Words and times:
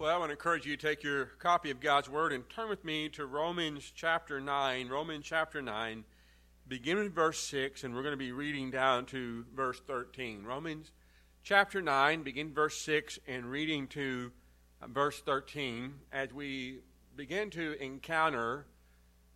Well, 0.00 0.14
I 0.14 0.18
want 0.18 0.28
to 0.28 0.34
encourage 0.34 0.64
you 0.64 0.76
to 0.76 0.86
take 0.86 1.02
your 1.02 1.24
copy 1.40 1.72
of 1.72 1.80
God's 1.80 2.08
Word 2.08 2.32
and 2.32 2.48
turn 2.48 2.68
with 2.68 2.84
me 2.84 3.08
to 3.08 3.26
Romans 3.26 3.90
chapter 3.92 4.40
9. 4.40 4.88
Romans 4.88 5.24
chapter 5.26 5.60
9, 5.60 6.04
beginning 6.68 7.02
with 7.02 7.14
verse 7.16 7.40
6, 7.40 7.82
and 7.82 7.92
we're 7.92 8.02
going 8.02 8.12
to 8.12 8.16
be 8.16 8.30
reading 8.30 8.70
down 8.70 9.06
to 9.06 9.44
verse 9.52 9.80
13. 9.88 10.44
Romans 10.44 10.92
chapter 11.42 11.82
9, 11.82 12.22
begin 12.22 12.54
verse 12.54 12.80
6, 12.80 13.18
and 13.26 13.46
reading 13.46 13.88
to 13.88 14.30
verse 14.86 15.20
13 15.22 15.94
as 16.12 16.32
we 16.32 16.78
begin 17.16 17.50
to 17.50 17.72
encounter 17.82 18.66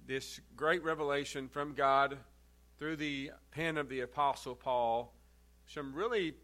this 0.07 0.41
great 0.55 0.85
revelation 0.85 1.49
from 1.49 1.75
God 1.75 2.19
through 2.79 2.95
the 2.95 3.33
pen 3.51 3.77
of 3.77 3.89
the 3.89 3.99
Apostle 3.99 4.55
Paul. 4.55 5.13
Some 5.67 5.93
really 5.93 6.35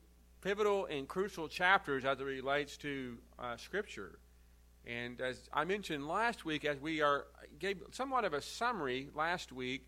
pivotal 0.40 0.86
and 0.86 1.08
crucial 1.08 1.48
chapters 1.48 2.04
as 2.04 2.20
it 2.20 2.24
relates 2.24 2.76
to 2.78 3.18
uh, 3.38 3.56
Scripture. 3.56 4.18
And 4.86 5.20
as 5.20 5.48
I 5.52 5.64
mentioned 5.64 6.08
last 6.08 6.44
week, 6.44 6.64
as 6.64 6.80
we 6.80 7.02
are 7.02 7.26
gave 7.58 7.82
somewhat 7.90 8.24
of 8.24 8.32
a 8.32 8.40
summary 8.40 9.08
last 9.14 9.52
week, 9.52 9.86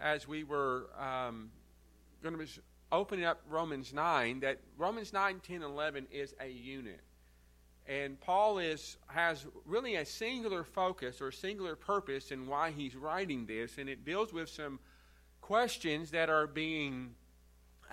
as 0.00 0.28
we 0.28 0.44
were 0.44 0.90
um, 0.98 1.50
going 2.22 2.36
to 2.36 2.44
be 2.44 2.50
opening 2.92 3.24
up 3.24 3.40
Romans 3.48 3.92
9, 3.92 4.40
that 4.40 4.58
Romans 4.76 5.12
9, 5.12 5.40
10, 5.40 5.62
11 5.62 6.06
is 6.10 6.34
a 6.40 6.48
unit. 6.48 7.00
And 7.86 8.18
Paul 8.18 8.58
is, 8.58 8.96
has 9.06 9.46
really 9.66 9.96
a 9.96 10.06
singular 10.06 10.64
focus 10.64 11.20
or 11.20 11.30
singular 11.30 11.76
purpose 11.76 12.30
in 12.30 12.46
why 12.46 12.70
he's 12.70 12.96
writing 12.96 13.46
this, 13.46 13.78
and 13.78 13.88
it 13.88 14.04
deals 14.04 14.32
with 14.32 14.48
some 14.48 14.78
questions 15.40 16.10
that 16.12 16.30
are 16.30 16.46
being 16.46 17.14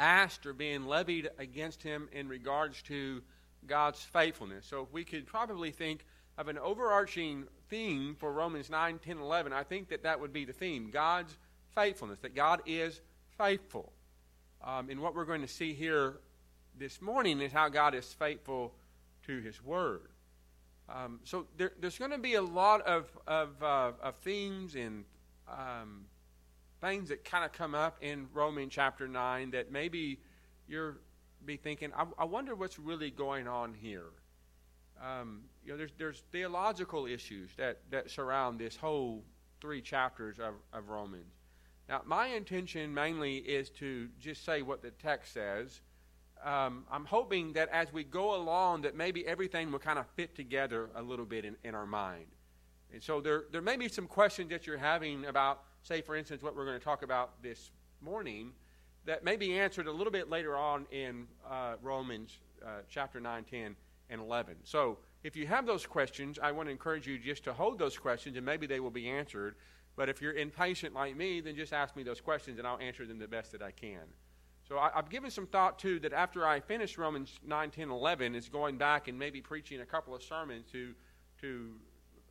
asked 0.02 0.48
or 0.48 0.54
being 0.54 0.86
levied 0.88 1.30
against 1.38 1.84
him 1.84 2.10
in 2.12 2.28
regards 2.28 2.82
to 2.82 3.22
God's 3.68 4.02
faithfulness. 4.02 4.66
So 4.66 4.82
if 4.82 4.92
we 4.92 5.04
could 5.04 5.28
probably 5.28 5.70
think 5.70 6.04
of 6.40 6.48
an 6.48 6.58
overarching 6.58 7.46
theme 7.70 8.16
for 8.20 8.32
Romans 8.32 8.70
9, 8.70 8.98
10, 8.98 9.20
11, 9.20 9.54
I 9.54 9.64
think 9.64 9.90
that 9.90 10.04
that 10.04 10.20
would 10.20 10.34
be 10.34 10.44
the 10.44 10.54
theme 10.54 10.90
God's 10.90 11.38
faithfulness, 11.76 12.20
that 12.20 12.34
God 12.34 12.62
is 12.66 13.00
faithful. 13.38 13.94
Um, 14.64 14.90
and 14.90 15.00
what 15.02 15.14
we're 15.14 15.26
going 15.26 15.42
to 15.42 15.48
see 15.48 15.74
here 15.74 16.16
this 16.78 17.00
morning 17.00 17.40
is 17.40 17.52
how 17.52 17.70
God 17.70 17.94
is 17.94 18.12
faithful 18.12 18.74
to 19.28 19.40
his 19.40 19.64
word. 19.64 20.02
Um, 20.90 21.20
so 21.26 21.46
there, 21.58 21.74
there's 21.80 22.00
going 22.00 22.12
to 22.12 22.18
be 22.18 22.34
a 22.34 22.42
lot 22.42 22.82
of, 22.82 23.06
of, 23.28 23.62
uh, 23.62 23.92
of 24.02 24.16
themes 24.24 24.74
and 24.74 25.06
um, 25.48 26.06
things 26.82 27.10
that 27.10 27.24
kind 27.24 27.46
of 27.46 27.52
come 27.52 27.76
up 27.76 27.98
in 28.02 28.28
Romans 28.34 28.74
chapter 28.74 29.08
9 29.08 29.52
that 29.52 29.72
maybe 29.72 30.20
you're 30.68 30.98
be 31.46 31.58
thinking, 31.58 31.92
I, 31.96 32.06
I 32.20 32.26
wonder 32.26 32.56
what's 32.56 32.78
really 32.78 33.12
going 33.12 33.48
on 33.48 33.74
here. 33.74 34.06
Um, 35.04 35.42
you 35.64 35.72
know, 35.72 35.78
there's, 35.78 35.92
there's 35.98 36.24
theological 36.32 37.06
issues 37.08 37.50
that, 37.58 37.80
that 37.90 38.12
surround 38.12 38.60
this 38.60 38.76
whole 38.76 39.24
three 39.60 39.82
chapters 39.82 40.40
of, 40.40 40.54
of 40.74 40.90
Romans. 40.90 41.34
Now, 41.90 42.02
my 42.06 42.28
intention 42.28 42.94
mainly 42.94 43.38
is 43.38 43.70
to 43.72 44.10
just 44.20 44.46
say 44.46 44.62
what 44.62 44.82
the 44.82 44.92
text 44.92 45.34
says. 45.34 45.82
Um, 46.44 46.86
I'm 46.92 47.06
hoping 47.06 47.54
that 47.54 47.70
as 47.70 47.92
we 47.92 48.04
go 48.04 48.36
along, 48.36 48.84
that 48.84 48.96
maybe 48.96 49.26
everything 49.28 49.72
will 49.72 49.80
kind 49.80 50.00
of 50.00 50.06
fit 50.16 50.36
together 50.36 50.90
a 50.96 51.02
little 51.02 51.26
bit 51.26 51.46
in, 51.46 51.56
in 51.64 51.76
our 51.76 51.86
mind. 51.86 52.26
And 52.94 53.02
so 53.02 53.22
there, 53.22 53.46
there 53.52 53.62
may 53.62 53.78
be 53.78 53.88
some 53.88 54.08
questions 54.08 54.50
that 54.50 54.68
you're 54.68 54.78
having 54.78 55.26
about 55.26 55.64
say, 55.84 56.02
for 56.02 56.16
instance, 56.16 56.44
what 56.44 56.56
we're 56.56 56.66
going 56.66 56.80
to 56.80 56.84
talk 56.84 57.04
about 57.04 57.42
this 57.42 57.72
morning, 58.02 58.52
that 59.06 59.24
may 59.24 59.36
be 59.36 59.58
answered 59.58 59.88
a 59.88 59.92
little 59.92 60.12
bit 60.12 60.30
later 60.30 60.56
on 60.56 60.86
in 60.92 61.28
uh, 61.50 61.76
Romans 61.82 62.38
uh, 62.64 62.82
chapter 62.90 63.20
9, 63.20 63.44
10, 63.44 63.76
and 64.10 64.22
11. 64.22 64.56
So 64.64 64.98
if 65.24 65.36
you 65.36 65.48
have 65.48 65.66
those 65.66 65.86
questions, 65.86 66.38
I 66.42 66.52
want 66.52 66.68
to 66.68 66.72
encourage 66.72 67.08
you 67.08 67.18
just 67.18 67.44
to 67.46 67.54
hold 67.54 67.80
those 67.80 67.98
questions 67.98 68.38
and 68.38 68.46
maybe 68.46 68.68
they 68.68 68.80
will 68.80 68.92
be 68.92 69.10
answered. 69.10 69.56
But 69.96 70.10
if 70.10 70.22
you're 70.22 70.34
impatient 70.34 70.94
like 70.94 71.16
me, 71.16 71.42
then 71.42 71.56
just 71.56 71.74
ask 71.74 71.96
me 71.96 72.04
those 72.04 72.22
questions 72.22 72.60
and 72.60 72.68
I'll 72.68 72.80
answer 72.80 73.06
them 73.06 73.20
the 73.20 73.28
best 73.28 73.52
that 73.54 73.62
I 73.62 73.72
can. 73.72 74.02
So 74.68 74.78
I, 74.78 74.92
have 74.96 75.10
given 75.10 75.32
some 75.32 75.48
thought 75.48 75.80
too 75.80 76.00
that 76.00 76.14
after 76.14 76.48
I 76.48 76.60
finish 76.60 76.98
Romans 76.98 77.40
9, 77.46 77.72
10, 77.72 77.90
11, 77.90 78.36
is 78.36 78.48
going 78.48 78.78
back 78.78 79.08
and 79.08 79.18
maybe 79.18 79.42
preaching 79.42 79.82
a 79.82 79.86
couple 79.86 80.16
of 80.16 80.24
sermons 80.24 80.66
to, 80.72 80.94
to 81.42 81.74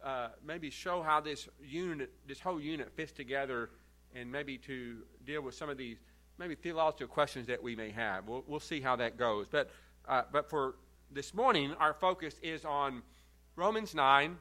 uh, 0.04 0.28
maybe 0.46 0.70
show 0.70 1.02
how 1.02 1.20
this 1.20 1.48
unit, 1.62 2.10
this 2.26 2.40
whole 2.40 2.60
unit 2.60 2.90
fits 2.94 3.12
together, 3.12 3.70
and 4.14 4.30
maybe 4.30 4.58
to 4.58 4.98
deal 5.24 5.42
with 5.42 5.54
some 5.54 5.68
of 5.68 5.76
these 5.76 5.98
maybe 6.38 6.54
theological 6.54 7.06
questions 7.06 7.46
that 7.46 7.62
we 7.62 7.76
may 7.76 7.90
have. 7.90 8.26
We'll, 8.26 8.42
we'll 8.46 8.60
see 8.60 8.80
how 8.80 8.96
that 8.96 9.18
goes. 9.18 9.46
But, 9.50 9.70
uh, 10.08 10.22
but 10.32 10.48
for 10.48 10.76
this 11.10 11.34
morning, 11.34 11.74
our 11.78 11.92
focus 11.92 12.34
is 12.42 12.64
on 12.64 13.02
Romans 13.56 13.94
9 13.94 14.38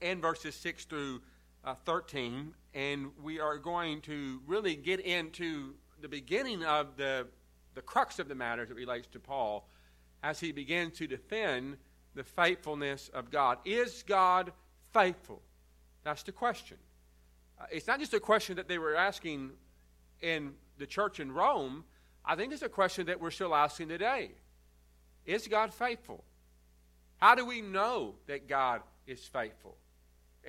and 0.00 0.20
verses 0.20 0.56
6 0.56 0.84
through 0.86 1.22
uh, 1.64 1.74
13, 1.84 2.52
and 2.74 3.10
we 3.22 3.38
are 3.38 3.56
going 3.56 4.00
to 4.02 4.40
really 4.46 4.74
get 4.74 4.98
into 4.98 5.74
the 6.00 6.08
beginning 6.08 6.64
of 6.64 6.96
the, 6.96 7.28
the 7.74 7.82
crux 7.82 8.18
of 8.18 8.28
the 8.28 8.34
matter 8.34 8.66
that 8.66 8.74
relates 8.74 9.06
to 9.06 9.20
Paul 9.20 9.68
as 10.24 10.40
he 10.40 10.50
begins 10.50 10.98
to 10.98 11.06
defend 11.06 11.76
the 12.14 12.24
faithfulness 12.24 13.10
of 13.14 13.30
God. 13.30 13.58
Is 13.64 14.02
God 14.02 14.52
faithful? 14.92 15.42
That's 16.04 16.22
the 16.22 16.32
question. 16.32 16.78
Uh, 17.60 17.64
it's 17.70 17.86
not 17.86 18.00
just 18.00 18.14
a 18.14 18.20
question 18.20 18.56
that 18.56 18.68
they 18.68 18.78
were 18.78 18.96
asking 18.96 19.50
in 20.20 20.54
the 20.78 20.86
church 20.86 21.20
in 21.20 21.32
Rome. 21.32 21.84
I 22.24 22.36
think 22.36 22.52
it's 22.52 22.62
a 22.62 22.68
question 22.68 23.06
that 23.06 23.20
we're 23.20 23.30
still 23.30 23.54
asking 23.54 23.88
today. 23.88 24.32
Is 25.24 25.46
God 25.48 25.72
faithful? 25.72 26.24
How 27.18 27.34
do 27.34 27.46
we 27.46 27.60
know 27.60 28.14
that 28.26 28.48
God 28.48 28.82
is 29.06 29.20
faithful? 29.20 29.76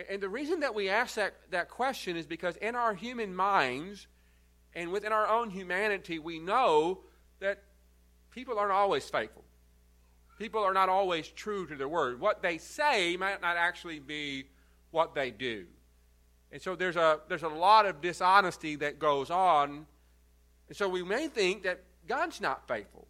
And 0.09 0.21
the 0.21 0.29
reason 0.29 0.61
that 0.61 0.73
we 0.73 0.89
ask 0.89 1.15
that, 1.15 1.35
that 1.51 1.69
question 1.69 2.17
is 2.17 2.25
because 2.25 2.55
in 2.57 2.75
our 2.75 2.95
human 2.95 3.35
minds 3.35 4.07
and 4.73 4.91
within 4.91 5.11
our 5.11 5.27
own 5.27 5.51
humanity, 5.51 6.17
we 6.17 6.39
know 6.39 7.01
that 7.39 7.61
people 8.31 8.57
aren't 8.57 8.71
always 8.71 9.07
faithful. 9.07 9.42
People 10.43 10.61
are 10.61 10.73
not 10.73 10.89
always 10.89 11.29
true 11.29 11.65
to 11.67 11.73
their 11.73 11.87
word. 11.87 12.19
What 12.19 12.41
they 12.41 12.57
say 12.57 13.15
might 13.15 13.41
not 13.41 13.55
actually 13.55 13.99
be 13.99 14.43
what 14.91 15.15
they 15.15 15.31
do. 15.31 15.67
And 16.51 16.61
so 16.61 16.75
there's 16.75 16.97
a, 16.97 17.21
there's 17.29 17.43
a 17.43 17.47
lot 17.47 17.85
of 17.85 18.01
dishonesty 18.01 18.75
that 18.75 18.99
goes 18.99 19.31
on. 19.31 19.85
And 20.67 20.75
so 20.75 20.89
we 20.89 21.01
may 21.01 21.29
think 21.29 21.63
that 21.63 21.85
God's 22.09 22.41
not 22.41 22.67
faithful. 22.67 23.07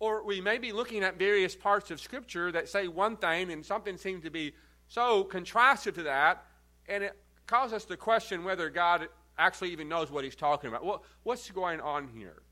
Or 0.00 0.22
we 0.22 0.42
may 0.42 0.58
be 0.58 0.70
looking 0.72 1.02
at 1.02 1.18
various 1.18 1.56
parts 1.56 1.90
of 1.90 1.98
Scripture 1.98 2.52
that 2.52 2.68
say 2.68 2.88
one 2.88 3.16
thing 3.16 3.50
and 3.50 3.64
something 3.64 3.96
seems 3.96 4.22
to 4.24 4.30
be 4.30 4.52
so 4.86 5.24
contrasted 5.24 5.94
to 5.94 6.02
that, 6.02 6.44
and 6.90 7.02
it 7.02 7.16
causes 7.46 7.72
us 7.72 7.84
to 7.86 7.96
question 7.96 8.44
whether 8.44 8.68
God 8.68 9.08
actually 9.38 9.72
even 9.72 9.88
knows 9.88 10.10
what 10.10 10.24
He's 10.24 10.36
talking 10.36 10.68
about. 10.68 10.84
What, 10.84 11.00
what's 11.22 11.50
going 11.50 11.80
on 11.80 12.08
here? 12.14 12.42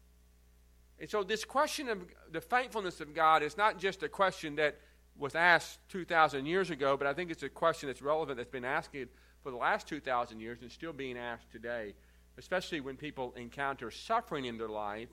And 1.01 1.09
so, 1.09 1.23
this 1.23 1.45
question 1.45 1.89
of 1.89 2.05
the 2.33 2.41
faithfulness 2.41 3.01
of 3.01 3.15
God 3.15 3.43
is 3.43 3.57
not 3.57 3.79
just 3.79 4.03
a 4.03 4.09
question 4.09 4.57
that 4.57 4.79
was 5.17 5.35
asked 5.35 5.79
2,000 5.89 6.47
years 6.47 6.71
ago, 6.71 6.97
but 6.97 7.07
I 7.07 7.13
think 7.13 7.31
it's 7.31 7.43
a 7.43 7.49
question 7.49 7.89
that's 7.89 8.03
relevant 8.03 8.39
that's 8.39 8.51
been 8.51 8.65
asked 8.65 8.97
for 9.43 9.51
the 9.51 9.57
last 9.57 9.87
2,000 9.89 10.41
years 10.41 10.59
and 10.63 10.71
still 10.71 10.93
being 10.93 11.19
asked 11.19 11.51
today, 11.51 11.95
especially 12.37 12.81
when 12.81 12.97
people 12.97 13.33
encounter 13.37 13.91
suffering 13.91 14.45
in 14.45 14.59
their 14.59 14.69
life 14.69 15.09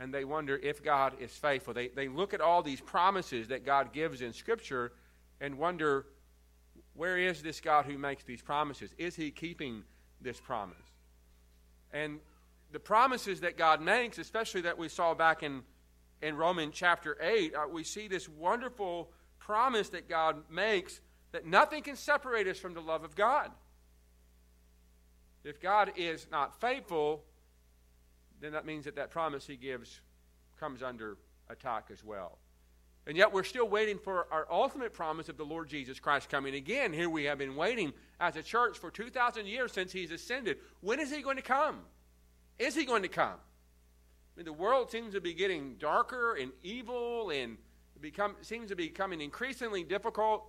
and 0.00 0.14
they 0.14 0.24
wonder 0.24 0.56
if 0.56 0.82
God 0.82 1.14
is 1.20 1.30
faithful. 1.30 1.74
They, 1.74 1.88
they 1.88 2.08
look 2.08 2.32
at 2.32 2.40
all 2.40 2.62
these 2.62 2.80
promises 2.80 3.48
that 3.48 3.66
God 3.66 3.92
gives 3.92 4.22
in 4.22 4.32
Scripture 4.32 4.92
and 5.40 5.58
wonder 5.58 6.06
where 6.94 7.18
is 7.18 7.42
this 7.42 7.60
God 7.60 7.84
who 7.84 7.98
makes 7.98 8.24
these 8.24 8.40
promises? 8.40 8.94
Is 8.96 9.14
he 9.14 9.30
keeping 9.30 9.84
this 10.20 10.40
promise? 10.40 10.76
And 11.92 12.20
the 12.72 12.80
promises 12.80 13.40
that 13.40 13.56
God 13.56 13.80
makes, 13.80 14.18
especially 14.18 14.62
that 14.62 14.78
we 14.78 14.88
saw 14.88 15.14
back 15.14 15.42
in, 15.42 15.62
in 16.22 16.36
Romans 16.36 16.72
chapter 16.74 17.16
8, 17.20 17.54
uh, 17.54 17.68
we 17.70 17.84
see 17.84 18.08
this 18.08 18.28
wonderful 18.28 19.10
promise 19.38 19.88
that 19.90 20.08
God 20.08 20.44
makes 20.50 21.00
that 21.32 21.46
nothing 21.46 21.82
can 21.82 21.96
separate 21.96 22.46
us 22.46 22.58
from 22.58 22.74
the 22.74 22.80
love 22.80 23.04
of 23.04 23.14
God. 23.14 23.50
If 25.44 25.60
God 25.60 25.92
is 25.96 26.26
not 26.30 26.60
faithful, 26.60 27.24
then 28.40 28.52
that 28.52 28.66
means 28.66 28.84
that 28.84 28.96
that 28.96 29.10
promise 29.10 29.46
he 29.46 29.56
gives 29.56 30.00
comes 30.58 30.82
under 30.82 31.16
attack 31.48 31.88
as 31.92 32.04
well. 32.04 32.38
And 33.06 33.16
yet 33.16 33.32
we're 33.32 33.44
still 33.44 33.68
waiting 33.68 33.98
for 33.98 34.26
our 34.30 34.46
ultimate 34.50 34.92
promise 34.92 35.28
of 35.28 35.36
the 35.36 35.44
Lord 35.44 35.68
Jesus 35.68 35.98
Christ 35.98 36.28
coming 36.28 36.54
again. 36.54 36.92
Here 36.92 37.08
we 37.08 37.24
have 37.24 37.38
been 37.38 37.56
waiting 37.56 37.92
as 38.20 38.36
a 38.36 38.42
church 38.42 38.78
for 38.78 38.90
2,000 38.90 39.46
years 39.46 39.72
since 39.72 39.90
he's 39.90 40.10
ascended. 40.10 40.58
When 40.80 41.00
is 41.00 41.10
he 41.10 41.22
going 41.22 41.36
to 41.36 41.42
come? 41.42 41.80
Is 42.60 42.76
he 42.76 42.84
going 42.84 43.02
to 43.02 43.08
come? 43.08 43.34
I 43.34 44.36
mean, 44.36 44.44
the 44.44 44.52
world 44.52 44.90
seems 44.90 45.14
to 45.14 45.20
be 45.20 45.32
getting 45.32 45.76
darker 45.76 46.36
and 46.36 46.52
evil 46.62 47.30
and 47.30 47.56
become, 48.00 48.36
seems 48.42 48.68
to 48.68 48.76
be 48.76 48.88
becoming 48.88 49.22
increasingly 49.22 49.82
difficult. 49.82 50.44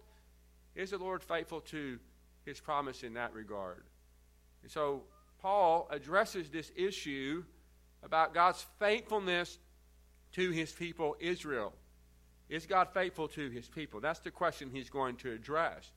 Is 0.76 0.92
the 0.92 0.98
Lord 0.98 1.24
faithful 1.24 1.62
to 1.62 1.98
his 2.46 2.60
promise 2.60 3.04
in 3.04 3.14
that 3.14 3.34
regard? 3.34 3.84
And 4.62 4.70
so 4.70 5.04
Paul 5.42 5.88
addresses 5.90 6.50
this 6.50 6.70
issue 6.76 7.46
about 8.04 8.34
God's 8.34 8.66
faithfulness 8.78 9.58
to 10.34 10.52
his 10.52 10.72
people 10.74 11.16
Israel. 11.20 11.74
Is 12.50 12.66
God 12.66 12.90
faithful 12.94 13.30
to 13.30 13.50
his 13.50 13.70
people? 13.70 14.02
That's 14.02 14.20
the 14.20 14.32
question 14.32 14.70
he's 14.70 14.90
going 14.90 15.16
to 15.18 15.32
address. 15.32 15.90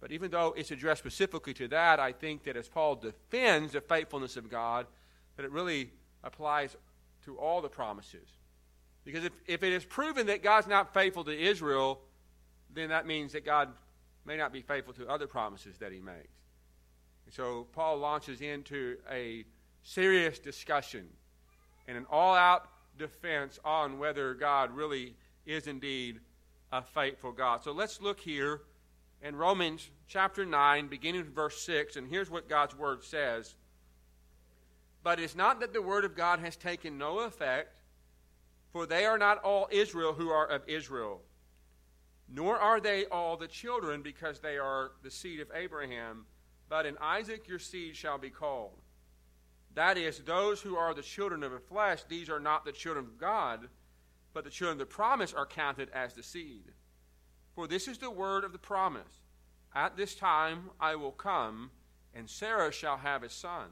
But 0.00 0.12
even 0.12 0.30
though 0.30 0.54
it's 0.56 0.70
addressed 0.70 1.00
specifically 1.00 1.54
to 1.54 1.66
that, 1.68 1.98
I 1.98 2.12
think 2.12 2.44
that 2.44 2.56
as 2.56 2.68
Paul 2.68 2.94
defends 2.94 3.72
the 3.72 3.80
faithfulness 3.80 4.36
of 4.36 4.48
God, 4.48 4.86
that 5.38 5.44
it 5.44 5.52
really 5.52 5.92
applies 6.24 6.76
to 7.24 7.36
all 7.36 7.62
the 7.62 7.68
promises. 7.68 8.28
Because 9.04 9.24
if, 9.24 9.32
if 9.46 9.62
it 9.62 9.72
is 9.72 9.84
proven 9.84 10.26
that 10.26 10.42
God's 10.42 10.66
not 10.66 10.92
faithful 10.92 11.22
to 11.24 11.30
Israel, 11.30 12.00
then 12.74 12.88
that 12.88 13.06
means 13.06 13.32
that 13.32 13.44
God 13.44 13.68
may 14.26 14.36
not 14.36 14.52
be 14.52 14.62
faithful 14.62 14.92
to 14.94 15.08
other 15.08 15.28
promises 15.28 15.78
that 15.78 15.92
he 15.92 16.00
makes. 16.00 16.34
And 17.24 17.32
so 17.32 17.68
Paul 17.72 17.98
launches 17.98 18.40
into 18.40 18.96
a 19.08 19.44
serious 19.84 20.40
discussion 20.40 21.06
and 21.86 21.96
an 21.96 22.04
all 22.10 22.34
out 22.34 22.68
defense 22.98 23.60
on 23.64 24.00
whether 24.00 24.34
God 24.34 24.74
really 24.74 25.14
is 25.46 25.68
indeed 25.68 26.18
a 26.72 26.82
faithful 26.82 27.30
God. 27.30 27.62
So 27.62 27.70
let's 27.70 28.00
look 28.00 28.18
here 28.18 28.62
in 29.22 29.36
Romans 29.36 29.88
chapter 30.08 30.44
9, 30.44 30.88
beginning 30.88 31.20
with 31.20 31.32
verse 31.32 31.62
6, 31.62 31.94
and 31.94 32.08
here's 32.08 32.28
what 32.28 32.48
God's 32.48 32.76
word 32.76 33.04
says. 33.04 33.54
But 35.02 35.20
it's 35.20 35.36
not 35.36 35.60
that 35.60 35.72
the 35.72 35.82
word 35.82 36.04
of 36.04 36.16
God 36.16 36.40
has 36.40 36.56
taken 36.56 36.98
no 36.98 37.20
effect, 37.20 37.74
for 38.72 38.86
they 38.86 39.04
are 39.04 39.18
not 39.18 39.42
all 39.42 39.68
Israel 39.70 40.12
who 40.12 40.30
are 40.30 40.46
of 40.46 40.62
Israel, 40.66 41.22
nor 42.28 42.58
are 42.58 42.80
they 42.80 43.06
all 43.06 43.36
the 43.36 43.48
children 43.48 44.02
because 44.02 44.40
they 44.40 44.58
are 44.58 44.92
the 45.02 45.10
seed 45.10 45.40
of 45.40 45.50
Abraham, 45.54 46.26
but 46.68 46.84
in 46.84 46.98
Isaac 47.00 47.48
your 47.48 47.58
seed 47.58 47.96
shall 47.96 48.18
be 48.18 48.30
called. 48.30 48.82
That 49.74 49.96
is, 49.96 50.18
those 50.18 50.60
who 50.60 50.76
are 50.76 50.92
the 50.92 51.02
children 51.02 51.42
of 51.42 51.52
the 51.52 51.60
flesh, 51.60 52.00
these 52.08 52.28
are 52.28 52.40
not 52.40 52.64
the 52.64 52.72
children 52.72 53.06
of 53.06 53.18
God, 53.18 53.68
but 54.34 54.44
the 54.44 54.50
children 54.50 54.74
of 54.74 54.78
the 54.78 54.94
promise 54.94 55.32
are 55.32 55.46
counted 55.46 55.88
as 55.90 56.14
the 56.14 56.22
seed. 56.22 56.72
For 57.54 57.66
this 57.66 57.88
is 57.88 57.98
the 57.98 58.10
word 58.10 58.44
of 58.44 58.52
the 58.52 58.58
promise 58.58 59.22
At 59.74 59.96
this 59.96 60.14
time 60.14 60.70
I 60.80 60.96
will 60.96 61.12
come, 61.12 61.70
and 62.14 62.28
Sarah 62.28 62.72
shall 62.72 62.98
have 62.98 63.22
a 63.22 63.30
son. 63.30 63.68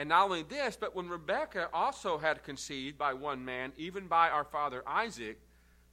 And 0.00 0.08
not 0.08 0.24
only 0.24 0.44
this, 0.44 0.78
but 0.80 0.96
when 0.96 1.10
Rebekah 1.10 1.68
also 1.74 2.16
had 2.16 2.42
conceived 2.42 2.96
by 2.96 3.12
one 3.12 3.44
man, 3.44 3.74
even 3.76 4.06
by 4.06 4.30
our 4.30 4.44
father 4.44 4.82
Isaac, 4.86 5.38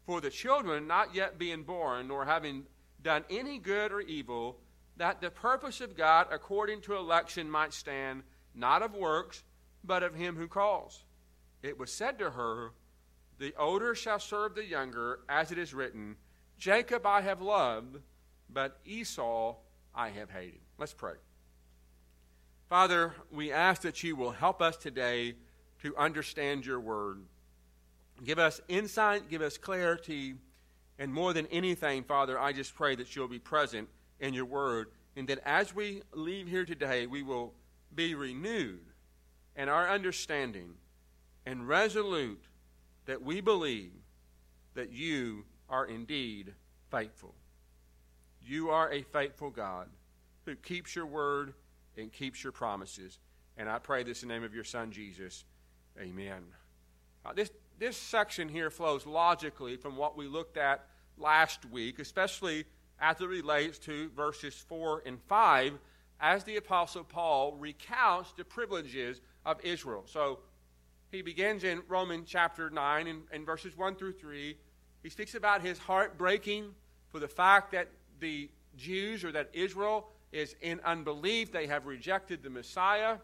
for 0.05 0.21
the 0.21 0.29
children 0.29 0.87
not 0.87 1.13
yet 1.13 1.37
being 1.37 1.63
born, 1.63 2.07
nor 2.07 2.23
having 2.23 2.63
done 3.03 3.25
any 3.29 3.59
good 3.59 3.91
or 3.91 3.99
evil, 3.99 4.61
that 4.95 5.19
the 5.19 5.29
purpose 5.29 5.81
of 5.81 5.97
God 5.97 6.27
according 6.31 6.79
to 6.83 6.95
election 6.95 7.51
might 7.51 7.73
stand, 7.73 8.23
not 8.55 8.81
of 8.81 8.93
works, 8.93 9.43
but 9.83 10.03
of 10.03 10.15
him 10.15 10.37
who 10.37 10.47
calls. 10.47 11.03
It 11.61 11.77
was 11.77 11.91
said 11.91 12.17
to 12.19 12.29
her, 12.29 12.71
The 13.39 13.53
older 13.59 13.93
shall 13.93 14.19
serve 14.19 14.55
the 14.55 14.63
younger, 14.63 15.19
as 15.27 15.51
it 15.51 15.57
is 15.57 15.73
written, 15.73 16.15
Jacob 16.57 17.05
I 17.05 17.19
have 17.19 17.41
loved, 17.41 17.97
but 18.49 18.79
Esau 18.85 19.57
I 19.93 20.11
have 20.11 20.29
hated. 20.29 20.61
Let's 20.77 20.93
pray. 20.93 21.15
Father, 22.69 23.13
we 23.31 23.53
ask 23.53 23.83
that 23.83 24.03
you 24.03 24.15
will 24.17 24.31
help 24.31 24.61
us 24.61 24.75
today 24.75 25.35
to 25.81 25.95
understand 25.95 26.65
your 26.65 26.81
word. 26.81 27.23
Give 28.25 28.39
us 28.39 28.59
insight, 28.67 29.29
give 29.29 29.41
us 29.41 29.57
clarity, 29.57 30.35
and 30.99 31.13
more 31.13 31.31
than 31.31 31.45
anything, 31.47 32.03
Father, 32.03 32.37
I 32.37 32.51
just 32.51 32.75
pray 32.75 32.95
that 32.95 33.15
you'll 33.15 33.29
be 33.29 33.39
present 33.39 33.87
in 34.19 34.33
your 34.33 34.45
word, 34.45 34.87
and 35.15 35.29
that 35.29 35.39
as 35.45 35.73
we 35.73 36.01
leave 36.13 36.47
here 36.47 36.65
today, 36.65 37.07
we 37.07 37.23
will 37.23 37.53
be 37.95 38.15
renewed 38.15 38.81
in 39.55 39.69
our 39.69 39.89
understanding 39.89 40.73
and 41.45 41.69
resolute 41.69 42.43
that 43.05 43.21
we 43.21 43.39
believe 43.39 43.93
that 44.73 44.91
you 44.91 45.45
are 45.69 45.85
indeed 45.85 46.53
faithful. 46.91 47.33
You 48.45 48.71
are 48.71 48.91
a 48.91 49.03
faithful 49.03 49.51
God 49.51 49.87
who 50.45 50.55
keeps 50.55 50.95
your 50.95 51.05
word 51.05 51.53
and 51.97 52.11
keeps 52.11 52.43
your 52.43 52.51
promises. 52.51 53.19
And 53.57 53.69
I 53.69 53.79
pray 53.79 54.03
this 54.03 54.23
in 54.23 54.29
the 54.29 54.35
name 54.35 54.43
of 54.43 54.53
your 54.53 54.63
Son, 54.63 54.91
Jesus. 54.91 55.45
Amen. 55.99 56.43
Uh, 57.25 57.33
this, 57.33 57.51
this 57.79 57.97
section 57.97 58.47
here 58.47 58.69
flows 58.69 59.05
logically 59.05 59.75
from 59.75 59.95
what 59.95 60.15
we 60.15 60.27
looked 60.27 60.57
at 60.57 60.85
last 61.17 61.65
week, 61.65 61.99
especially 61.99 62.65
as 62.99 63.19
it 63.19 63.27
relates 63.27 63.79
to 63.79 64.09
verses 64.09 64.53
4 64.53 65.03
and 65.05 65.19
5, 65.27 65.73
as 66.19 66.43
the 66.43 66.57
Apostle 66.57 67.03
Paul 67.03 67.55
recounts 67.57 68.31
the 68.33 68.43
privileges 68.43 69.21
of 69.45 69.63
Israel. 69.63 70.03
So 70.05 70.39
he 71.11 71.21
begins 71.21 71.63
in 71.63 71.81
Romans 71.87 72.27
chapter 72.29 72.69
9 72.69 73.23
and, 73.31 73.45
verses 73.45 73.75
1 73.77 73.95
through 73.95 74.13
3 74.13 74.57
he 75.03 75.09
speaks 75.09 75.35
about 75.35 75.61
his 75.61 75.77
heart 75.77 76.17
breaking 76.17 76.73
for 77.09 77.19
the 77.19 77.27
fact 77.27 77.71
that 77.71 77.87
the 78.19 78.49
Jews 78.75 79.23
or 79.23 79.31
that 79.31 79.49
Israel 79.53 80.09
is 80.31 80.55
in 80.61 80.79
unbelief. 80.83 81.51
They 81.51 81.67
have 81.67 81.85
rejected 81.85 82.43
the 82.43 82.49
Messiah. 82.49 83.17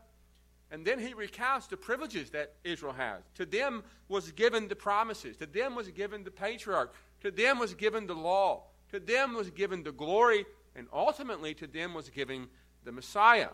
And 0.71 0.83
then 0.83 0.97
he 0.97 1.13
recounts 1.13 1.67
the 1.67 1.77
privileges 1.77 2.31
that 2.31 2.55
Israel 2.63 2.93
has. 2.93 3.21
To 3.35 3.45
them 3.45 3.83
was 4.07 4.31
given 4.31 4.67
the 4.67 4.75
promises, 4.75 5.37
to 5.37 5.45
them 5.45 5.75
was 5.75 5.89
given 5.89 6.23
the 6.23 6.31
patriarch, 6.31 6.95
to 7.21 7.29
them 7.29 7.59
was 7.59 7.75
given 7.75 8.07
the 8.07 8.15
law, 8.15 8.63
to 8.91 8.99
them 8.99 9.35
was 9.35 9.51
given 9.51 9.83
the 9.83 9.91
glory, 9.91 10.45
and 10.75 10.87
ultimately 10.91 11.53
to 11.55 11.67
them 11.67 11.93
was 11.93 12.09
given 12.09 12.47
the 12.83 12.91
Messiah. 12.91 13.49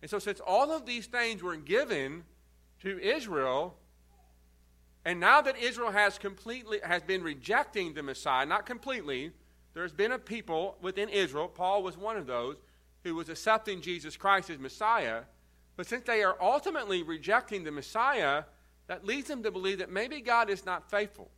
And 0.00 0.10
so, 0.10 0.18
since 0.18 0.40
all 0.40 0.72
of 0.72 0.86
these 0.86 1.06
things 1.06 1.42
were 1.42 1.56
given 1.56 2.24
to 2.80 2.98
Israel, 2.98 3.76
and 5.04 5.20
now 5.20 5.40
that 5.40 5.58
Israel 5.58 5.90
has 5.90 6.18
completely 6.18 6.80
has 6.82 7.02
been 7.02 7.22
rejecting 7.22 7.94
the 7.94 8.02
Messiah, 8.02 8.46
not 8.46 8.66
completely, 8.66 9.32
there's 9.76 9.92
been 9.92 10.12
a 10.12 10.18
people 10.18 10.78
within 10.80 11.10
Israel, 11.10 11.48
Paul 11.48 11.82
was 11.82 11.98
one 11.98 12.16
of 12.16 12.26
those, 12.26 12.56
who 13.04 13.14
was 13.14 13.28
accepting 13.28 13.82
Jesus 13.82 14.16
Christ 14.16 14.48
as 14.48 14.58
Messiah. 14.58 15.24
But 15.76 15.86
since 15.86 16.04
they 16.04 16.22
are 16.22 16.36
ultimately 16.40 17.02
rejecting 17.02 17.62
the 17.62 17.70
Messiah, 17.70 18.44
that 18.86 19.04
leads 19.04 19.28
them 19.28 19.42
to 19.42 19.50
believe 19.50 19.80
that 19.80 19.90
maybe 19.90 20.22
God 20.22 20.48
is 20.48 20.64
not 20.64 20.90
faithful. 20.90 21.30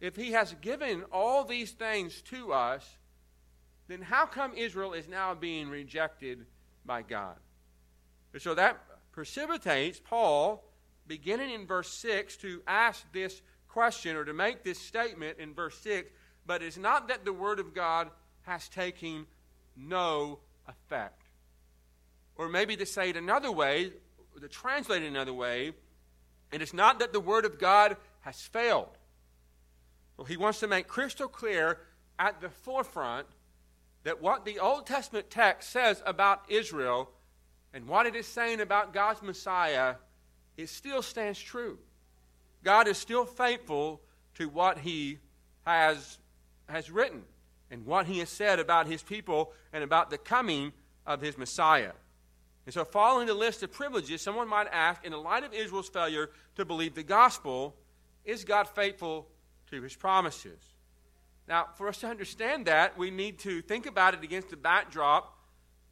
If 0.00 0.16
he 0.16 0.32
has 0.32 0.54
given 0.62 1.04
all 1.12 1.44
these 1.44 1.72
things 1.72 2.22
to 2.22 2.50
us, 2.54 2.96
then 3.88 4.00
how 4.00 4.24
come 4.24 4.54
Israel 4.54 4.94
is 4.94 5.06
now 5.06 5.34
being 5.34 5.68
rejected 5.68 6.46
by 6.86 7.02
God? 7.02 7.36
And 8.32 8.40
so 8.40 8.54
that 8.54 8.80
precipitates 9.12 10.00
Paul 10.02 10.64
beginning 11.06 11.50
in 11.50 11.66
verse 11.66 11.92
6 11.92 12.38
to 12.38 12.62
ask 12.66 13.04
this 13.12 13.42
question 13.68 14.16
or 14.16 14.24
to 14.24 14.32
make 14.32 14.64
this 14.64 14.78
statement 14.78 15.38
in 15.38 15.52
verse 15.52 15.76
6 15.80 16.10
but 16.50 16.64
it's 16.64 16.76
not 16.76 17.06
that 17.06 17.24
the 17.24 17.32
Word 17.32 17.60
of 17.60 17.72
God 17.72 18.10
has 18.42 18.68
taken 18.68 19.24
no 19.76 20.40
effect. 20.66 21.22
Or 22.34 22.48
maybe 22.48 22.76
to 22.76 22.84
say 22.84 23.10
it 23.10 23.16
another 23.16 23.52
way, 23.52 23.92
to 24.40 24.48
translate 24.48 25.04
it 25.04 25.06
another 25.06 25.32
way, 25.32 25.74
it 26.50 26.60
is 26.60 26.74
not 26.74 26.98
that 26.98 27.12
the 27.12 27.20
Word 27.20 27.44
of 27.44 27.60
God 27.60 27.96
has 28.22 28.42
failed. 28.42 28.98
Well, 30.16 30.24
he 30.24 30.36
wants 30.36 30.58
to 30.58 30.66
make 30.66 30.88
crystal 30.88 31.28
clear 31.28 31.78
at 32.18 32.40
the 32.40 32.48
forefront 32.48 33.28
that 34.02 34.20
what 34.20 34.44
the 34.44 34.58
Old 34.58 34.88
Testament 34.88 35.30
text 35.30 35.70
says 35.70 36.02
about 36.04 36.42
Israel 36.48 37.10
and 37.72 37.86
what 37.86 38.06
it 38.06 38.16
is 38.16 38.26
saying 38.26 38.60
about 38.60 38.92
God's 38.92 39.22
Messiah 39.22 39.94
it 40.56 40.68
still 40.68 41.02
stands 41.02 41.40
true. 41.40 41.78
God 42.64 42.88
is 42.88 42.98
still 42.98 43.24
faithful 43.24 44.00
to 44.34 44.48
what 44.48 44.78
he 44.78 45.20
has, 45.64 46.18
has 46.70 46.90
written 46.90 47.22
and 47.70 47.86
what 47.86 48.06
he 48.06 48.18
has 48.18 48.28
said 48.28 48.58
about 48.58 48.86
his 48.86 49.02
people 49.02 49.52
and 49.72 49.84
about 49.84 50.10
the 50.10 50.18
coming 50.18 50.72
of 51.06 51.20
his 51.20 51.38
Messiah. 51.38 51.92
And 52.66 52.74
so, 52.74 52.84
following 52.84 53.26
the 53.26 53.34
list 53.34 53.62
of 53.62 53.72
privileges, 53.72 54.22
someone 54.22 54.48
might 54.48 54.68
ask, 54.70 55.04
in 55.04 55.12
the 55.12 55.18
light 55.18 55.44
of 55.44 55.54
Israel's 55.54 55.88
failure 55.88 56.30
to 56.56 56.64
believe 56.64 56.94
the 56.94 57.02
gospel, 57.02 57.74
is 58.24 58.44
God 58.44 58.68
faithful 58.68 59.28
to 59.70 59.80
his 59.80 59.96
promises? 59.96 60.60
Now, 61.48 61.66
for 61.74 61.88
us 61.88 61.98
to 61.98 62.06
understand 62.06 62.66
that, 62.66 62.96
we 62.96 63.10
need 63.10 63.38
to 63.40 63.62
think 63.62 63.86
about 63.86 64.14
it 64.14 64.22
against 64.22 64.50
the 64.50 64.56
backdrop 64.56 65.36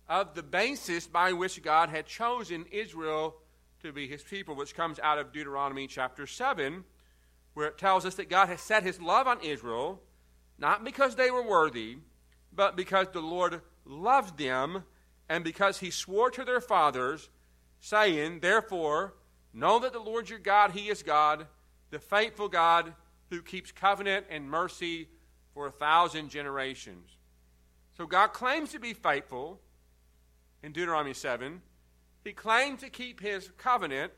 of 0.09 0.35
the 0.35 0.43
basis 0.43 1.07
by 1.07 1.33
which 1.33 1.63
God 1.63 1.89
had 1.89 2.07
chosen 2.07 2.65
Israel 2.71 3.37
to 3.83 3.93
be 3.93 4.07
his 4.07 4.23
people, 4.23 4.55
which 4.55 4.75
comes 4.75 4.99
out 4.99 5.19
of 5.19 5.33
Deuteronomy 5.33 5.87
chapter 5.87 6.27
7, 6.27 6.85
where 7.55 7.67
it 7.67 7.79
tells 7.79 8.05
us 8.05 8.15
that 8.17 8.31
God 8.31 8.49
has 8.49 8.61
set 8.61 8.83
his 8.83 9.01
love 9.01 9.27
on 9.27 9.41
Israel, 9.41 10.01
not 10.59 10.85
because 10.85 11.15
they 11.15 11.31
were 11.31 11.47
worthy, 11.47 11.99
but 12.53 12.77
because 12.77 13.09
the 13.13 13.21
Lord 13.21 13.61
loved 13.85 14.39
them, 14.39 14.85
and 15.29 15.45
because 15.45 15.79
he 15.79 15.91
swore 15.91 16.31
to 16.31 16.45
their 16.45 16.61
fathers, 16.61 17.29
saying, 17.81 18.41
Therefore, 18.41 19.15
know 19.53 19.79
that 19.79 19.93
the 19.93 19.99
Lord 20.01 20.29
your 20.29 20.39
God, 20.39 20.73
he 20.73 20.89
is 20.89 21.03
God, 21.03 21.47
the 21.91 21.99
faithful 21.99 22.49
God 22.49 22.95
who 23.31 23.43
keeps 23.43 23.73
covenant 23.73 24.27
and 24.31 24.51
mercy 24.51 25.09
for 25.55 25.67
a 25.67 25.71
thousand 25.71 26.31
generations. 26.31 27.11
So 27.97 28.07
God 28.07 28.29
claims 28.29 28.73
to 28.73 28.79
be 28.79 28.95
faithful 28.95 29.61
in 30.63 30.73
Deuteronomy 30.73 31.15
7. 31.15 31.61
He 32.25 32.33
claims 32.33 32.81
to 32.81 32.91
keep 32.91 33.21
his 33.21 33.51
covenant. 33.59 34.13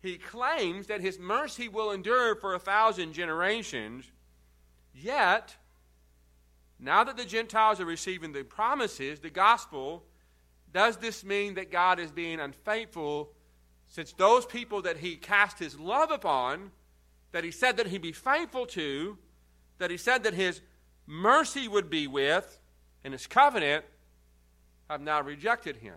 he 0.00 0.18
claims 0.18 0.88
that 0.88 1.00
his 1.00 1.18
mercy 1.18 1.66
will 1.66 1.90
endure 1.90 2.34
for 2.36 2.54
a 2.54 2.58
thousand 2.58 3.14
generations, 3.14 4.12
yet, 4.94 5.56
now 6.78 7.04
that 7.04 7.16
the 7.16 7.24
Gentiles 7.24 7.80
are 7.80 7.84
receiving 7.84 8.32
the 8.32 8.44
promises, 8.44 9.20
the 9.20 9.30
gospel, 9.30 10.04
does 10.72 10.96
this 10.96 11.24
mean 11.24 11.54
that 11.54 11.70
God 11.70 11.98
is 11.98 12.10
being 12.10 12.40
unfaithful 12.40 13.30
since 13.86 14.12
those 14.12 14.44
people 14.44 14.82
that 14.82 14.98
he 14.98 15.16
cast 15.16 15.58
his 15.58 15.78
love 15.78 16.10
upon, 16.10 16.72
that 17.32 17.44
he 17.44 17.50
said 17.50 17.76
that 17.76 17.86
he'd 17.86 18.02
be 18.02 18.12
faithful 18.12 18.66
to, 18.66 19.16
that 19.78 19.90
he 19.90 19.96
said 19.96 20.24
that 20.24 20.34
his 20.34 20.60
mercy 21.06 21.68
would 21.68 21.90
be 21.90 22.06
with, 22.06 22.58
in 23.04 23.12
his 23.12 23.26
covenant, 23.26 23.84
have 24.90 25.00
now 25.00 25.20
rejected 25.20 25.76
him? 25.76 25.96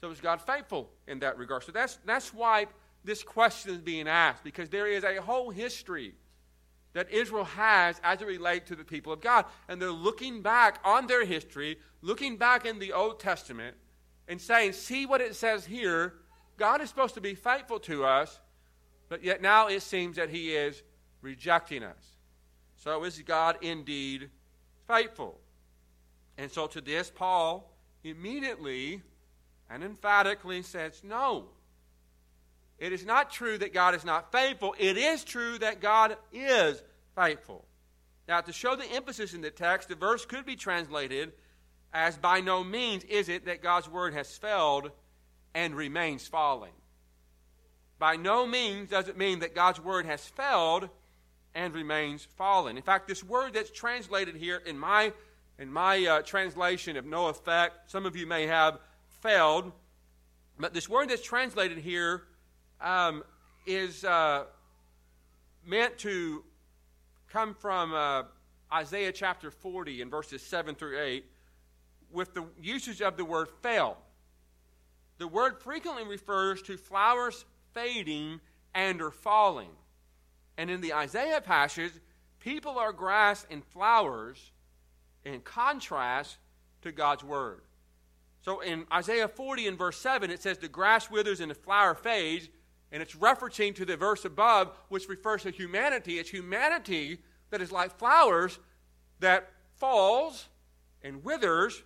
So 0.00 0.10
is 0.10 0.20
God 0.20 0.40
faithful 0.40 0.90
in 1.06 1.20
that 1.20 1.38
regard? 1.38 1.64
So 1.64 1.72
that's, 1.72 1.98
that's 2.04 2.32
why 2.32 2.66
this 3.04 3.22
question 3.22 3.72
is 3.72 3.78
being 3.78 4.08
asked, 4.08 4.44
because 4.44 4.68
there 4.68 4.86
is 4.86 5.04
a 5.04 5.20
whole 5.20 5.50
history 5.50 6.14
that 6.92 7.10
Israel 7.10 7.44
has 7.44 8.00
as 8.02 8.22
it 8.22 8.26
relates 8.26 8.68
to 8.68 8.76
the 8.76 8.84
people 8.84 9.12
of 9.12 9.20
God. 9.20 9.44
And 9.68 9.80
they're 9.80 9.90
looking 9.90 10.42
back 10.42 10.80
on 10.84 11.06
their 11.06 11.24
history, 11.24 11.78
looking 12.02 12.36
back 12.36 12.66
in 12.66 12.78
the 12.78 12.92
Old 12.92 13.20
Testament, 13.20 13.76
and 14.26 14.40
saying, 14.40 14.72
see 14.72 15.06
what 15.06 15.20
it 15.20 15.34
says 15.34 15.64
here. 15.66 16.14
God 16.56 16.80
is 16.80 16.88
supposed 16.88 17.14
to 17.14 17.20
be 17.20 17.34
faithful 17.34 17.78
to 17.80 18.04
us, 18.04 18.40
but 19.08 19.22
yet 19.22 19.40
now 19.40 19.68
it 19.68 19.82
seems 19.82 20.16
that 20.16 20.28
He 20.28 20.54
is 20.54 20.82
rejecting 21.22 21.82
us. 21.82 22.16
So 22.76 23.04
is 23.04 23.18
God 23.22 23.58
indeed 23.62 24.30
faithful? 24.86 25.38
And 26.36 26.50
so 26.50 26.66
to 26.68 26.80
this, 26.80 27.10
Paul 27.10 27.72
immediately 28.04 29.02
and 29.70 29.82
emphatically 29.82 30.62
says, 30.62 31.02
No. 31.04 31.46
It 32.78 32.92
is 32.92 33.04
not 33.04 33.30
true 33.30 33.58
that 33.58 33.74
God 33.74 33.94
is 33.94 34.04
not 34.04 34.30
faithful. 34.30 34.74
It 34.78 34.96
is 34.96 35.24
true 35.24 35.58
that 35.58 35.80
God 35.80 36.16
is 36.32 36.82
faithful. 37.16 37.64
Now, 38.28 38.40
to 38.42 38.52
show 38.52 38.76
the 38.76 38.90
emphasis 38.92 39.34
in 39.34 39.40
the 39.40 39.50
text, 39.50 39.88
the 39.88 39.94
verse 39.94 40.24
could 40.24 40.46
be 40.46 40.54
translated 40.54 41.32
as 41.92 42.16
by 42.16 42.40
no 42.40 42.62
means 42.62 43.04
is 43.04 43.28
it 43.28 43.46
that 43.46 43.62
God's 43.62 43.88
word 43.88 44.14
has 44.14 44.36
failed 44.36 44.90
and 45.54 45.74
remains 45.74 46.28
falling. 46.28 46.72
By 47.98 48.16
no 48.16 48.46
means 48.46 48.90
does 48.90 49.08
it 49.08 49.16
mean 49.16 49.40
that 49.40 49.54
God's 49.54 49.80
word 49.80 50.06
has 50.06 50.24
failed 50.24 50.88
and 51.54 51.74
remains 51.74 52.24
fallen. 52.36 52.76
In 52.76 52.82
fact, 52.82 53.08
this 53.08 53.24
word 53.24 53.54
that's 53.54 53.70
translated 53.70 54.36
here 54.36 54.62
in 54.64 54.78
my 54.78 55.12
in 55.58 55.72
my 55.72 56.06
uh, 56.06 56.22
translation 56.22 56.96
of 56.96 57.04
no 57.04 57.26
effect, 57.26 57.90
some 57.90 58.06
of 58.06 58.14
you 58.14 58.28
may 58.28 58.46
have 58.46 58.78
failed, 59.22 59.72
but 60.56 60.72
this 60.72 60.88
word 60.88 61.08
that's 61.10 61.22
translated 61.22 61.78
here 61.78 62.22
um, 62.80 63.22
is 63.66 64.04
uh, 64.04 64.44
meant 65.66 65.98
to 65.98 66.44
come 67.28 67.54
from 67.54 67.92
uh, 67.92 68.22
Isaiah 68.72 69.12
chapter 69.12 69.50
40 69.50 70.02
in 70.02 70.10
verses 70.10 70.42
7 70.42 70.74
through 70.74 71.00
8 71.00 71.24
with 72.10 72.34
the 72.34 72.44
usage 72.60 73.02
of 73.02 73.16
the 73.16 73.24
word 73.24 73.48
fail. 73.62 73.98
The 75.18 75.28
word 75.28 75.60
frequently 75.60 76.04
refers 76.04 76.62
to 76.62 76.76
flowers 76.76 77.44
fading 77.74 78.40
and 78.74 79.02
or 79.02 79.10
falling. 79.10 79.70
And 80.56 80.70
in 80.70 80.80
the 80.80 80.94
Isaiah 80.94 81.40
passage, 81.40 81.92
people 82.40 82.78
are 82.78 82.92
grass 82.92 83.46
and 83.50 83.64
flowers 83.64 84.52
in 85.24 85.40
contrast 85.40 86.38
to 86.82 86.92
God's 86.92 87.24
word. 87.24 87.62
So 88.42 88.60
in 88.60 88.86
Isaiah 88.92 89.28
40 89.28 89.66
and 89.66 89.78
verse 89.78 89.98
7, 89.98 90.30
it 90.30 90.40
says, 90.40 90.58
The 90.58 90.68
grass 90.68 91.10
withers 91.10 91.40
and 91.40 91.50
the 91.50 91.54
flower 91.54 91.94
fades. 91.94 92.48
And 92.90 93.02
it's 93.02 93.14
referencing 93.14 93.74
to 93.76 93.84
the 93.84 93.96
verse 93.96 94.24
above, 94.24 94.72
which 94.88 95.08
refers 95.08 95.42
to 95.42 95.50
humanity. 95.50 96.18
It's 96.18 96.30
humanity 96.30 97.18
that 97.50 97.60
is 97.60 97.70
like 97.70 97.98
flowers 97.98 98.58
that 99.20 99.50
falls 99.76 100.46
and 101.02 101.22
withers. 101.22 101.82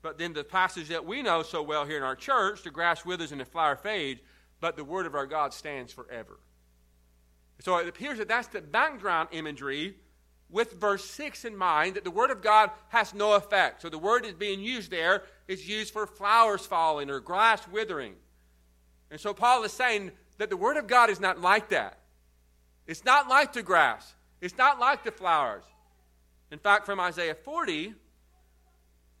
But 0.00 0.18
then 0.18 0.32
the 0.32 0.44
passage 0.44 0.88
that 0.88 1.04
we 1.04 1.22
know 1.22 1.42
so 1.42 1.62
well 1.62 1.84
here 1.84 1.96
in 1.96 2.02
our 2.02 2.16
church, 2.16 2.62
the 2.62 2.70
grass 2.70 3.04
withers 3.04 3.32
and 3.32 3.40
the 3.40 3.44
flower 3.44 3.76
fades, 3.76 4.20
but 4.60 4.76
the 4.76 4.84
word 4.84 5.06
of 5.06 5.14
our 5.14 5.26
God 5.26 5.52
stands 5.52 5.92
forever. 5.92 6.38
So 7.60 7.76
it 7.78 7.88
appears 7.88 8.18
that 8.18 8.28
that's 8.28 8.48
the 8.48 8.60
background 8.60 9.28
imagery 9.32 9.94
with 10.52 10.72
verse 10.72 11.04
6 11.04 11.44
in 11.44 11.56
mind 11.56 11.94
that 11.94 12.04
the 12.04 12.10
Word 12.10 12.30
of 12.30 12.42
God 12.42 12.70
has 12.88 13.14
no 13.14 13.32
effect. 13.32 13.82
So 13.82 13.88
the 13.88 13.98
word 13.98 14.26
is 14.26 14.34
being 14.34 14.60
used 14.60 14.90
there 14.90 15.22
is 15.48 15.68
used 15.68 15.92
for 15.92 16.06
flowers 16.06 16.66
falling 16.66 17.08
or 17.10 17.20
grass 17.20 17.66
withering. 17.68 18.14
And 19.12 19.20
so 19.20 19.34
Paul 19.34 19.62
is 19.62 19.72
saying 19.72 20.10
that 20.38 20.48
the 20.48 20.56
Word 20.56 20.78
of 20.78 20.86
God 20.86 21.10
is 21.10 21.20
not 21.20 21.38
like 21.38 21.68
that. 21.68 21.98
It's 22.86 23.04
not 23.04 23.28
like 23.28 23.52
the 23.52 23.62
grass, 23.62 24.14
it's 24.40 24.56
not 24.56 24.80
like 24.80 25.04
the 25.04 25.12
flowers. 25.12 25.64
In 26.50 26.58
fact, 26.58 26.84
from 26.84 26.98
Isaiah 26.98 27.34
40, 27.34 27.94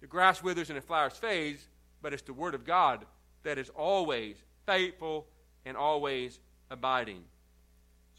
the 0.00 0.06
grass 0.06 0.42
withers 0.42 0.70
and 0.70 0.76
the 0.76 0.82
flowers 0.82 1.12
fades, 1.12 1.68
but 2.00 2.12
it's 2.12 2.22
the 2.22 2.32
Word 2.32 2.54
of 2.54 2.64
God 2.64 3.04
that 3.42 3.58
is 3.58 3.68
always 3.70 4.36
faithful 4.66 5.26
and 5.64 5.76
always 5.76 6.40
abiding. 6.70 7.22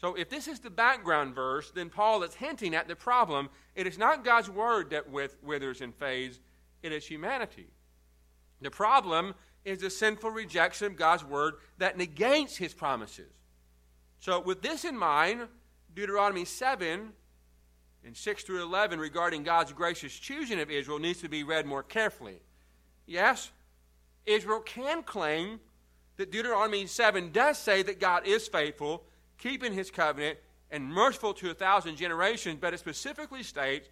So, 0.00 0.14
if 0.14 0.28
this 0.28 0.46
is 0.46 0.60
the 0.60 0.70
background 0.70 1.34
verse, 1.34 1.72
then 1.72 1.90
Paul 1.90 2.22
is 2.22 2.34
hinting 2.34 2.74
at 2.74 2.86
the 2.86 2.96
problem. 2.96 3.48
It 3.74 3.86
is 3.86 3.98
not 3.98 4.24
God's 4.24 4.50
word 4.50 4.90
that 4.90 5.10
withers 5.10 5.80
and 5.80 5.94
fades, 5.94 6.38
it 6.82 6.92
is 6.92 7.06
humanity. 7.06 7.66
The 8.60 8.70
problem 8.70 9.34
is 9.64 9.82
a 9.82 9.90
sinful 9.90 10.30
rejection 10.30 10.86
of 10.86 10.96
God's 10.96 11.24
word 11.24 11.54
that 11.78 11.96
negates 11.96 12.56
his 12.56 12.74
promises. 12.74 13.32
So, 14.20 14.40
with 14.40 14.62
this 14.62 14.84
in 14.84 14.96
mind, 14.96 15.48
Deuteronomy 15.94 16.44
7 16.44 17.12
and 18.04 18.16
6 18.16 18.42
through 18.42 18.62
11 18.62 18.98
regarding 18.98 19.42
God's 19.42 19.72
gracious 19.72 20.12
choosing 20.14 20.60
of 20.60 20.70
Israel 20.70 20.98
needs 20.98 21.20
to 21.20 21.28
be 21.28 21.42
read 21.42 21.66
more 21.66 21.82
carefully. 21.82 22.40
Yes, 23.06 23.50
Israel 24.26 24.60
can 24.60 25.02
claim 25.02 25.60
that 26.16 26.30
Deuteronomy 26.30 26.86
7 26.86 27.32
does 27.32 27.58
say 27.58 27.82
that 27.82 28.00
God 28.00 28.26
is 28.26 28.48
faithful 28.48 29.04
keeping 29.38 29.72
his 29.72 29.90
covenant, 29.90 30.38
and 30.70 30.84
merciful 30.84 31.34
to 31.34 31.50
a 31.50 31.54
thousand 31.54 31.96
generations, 31.96 32.58
but 32.60 32.74
it 32.74 32.80
specifically 32.80 33.42
states 33.42 33.88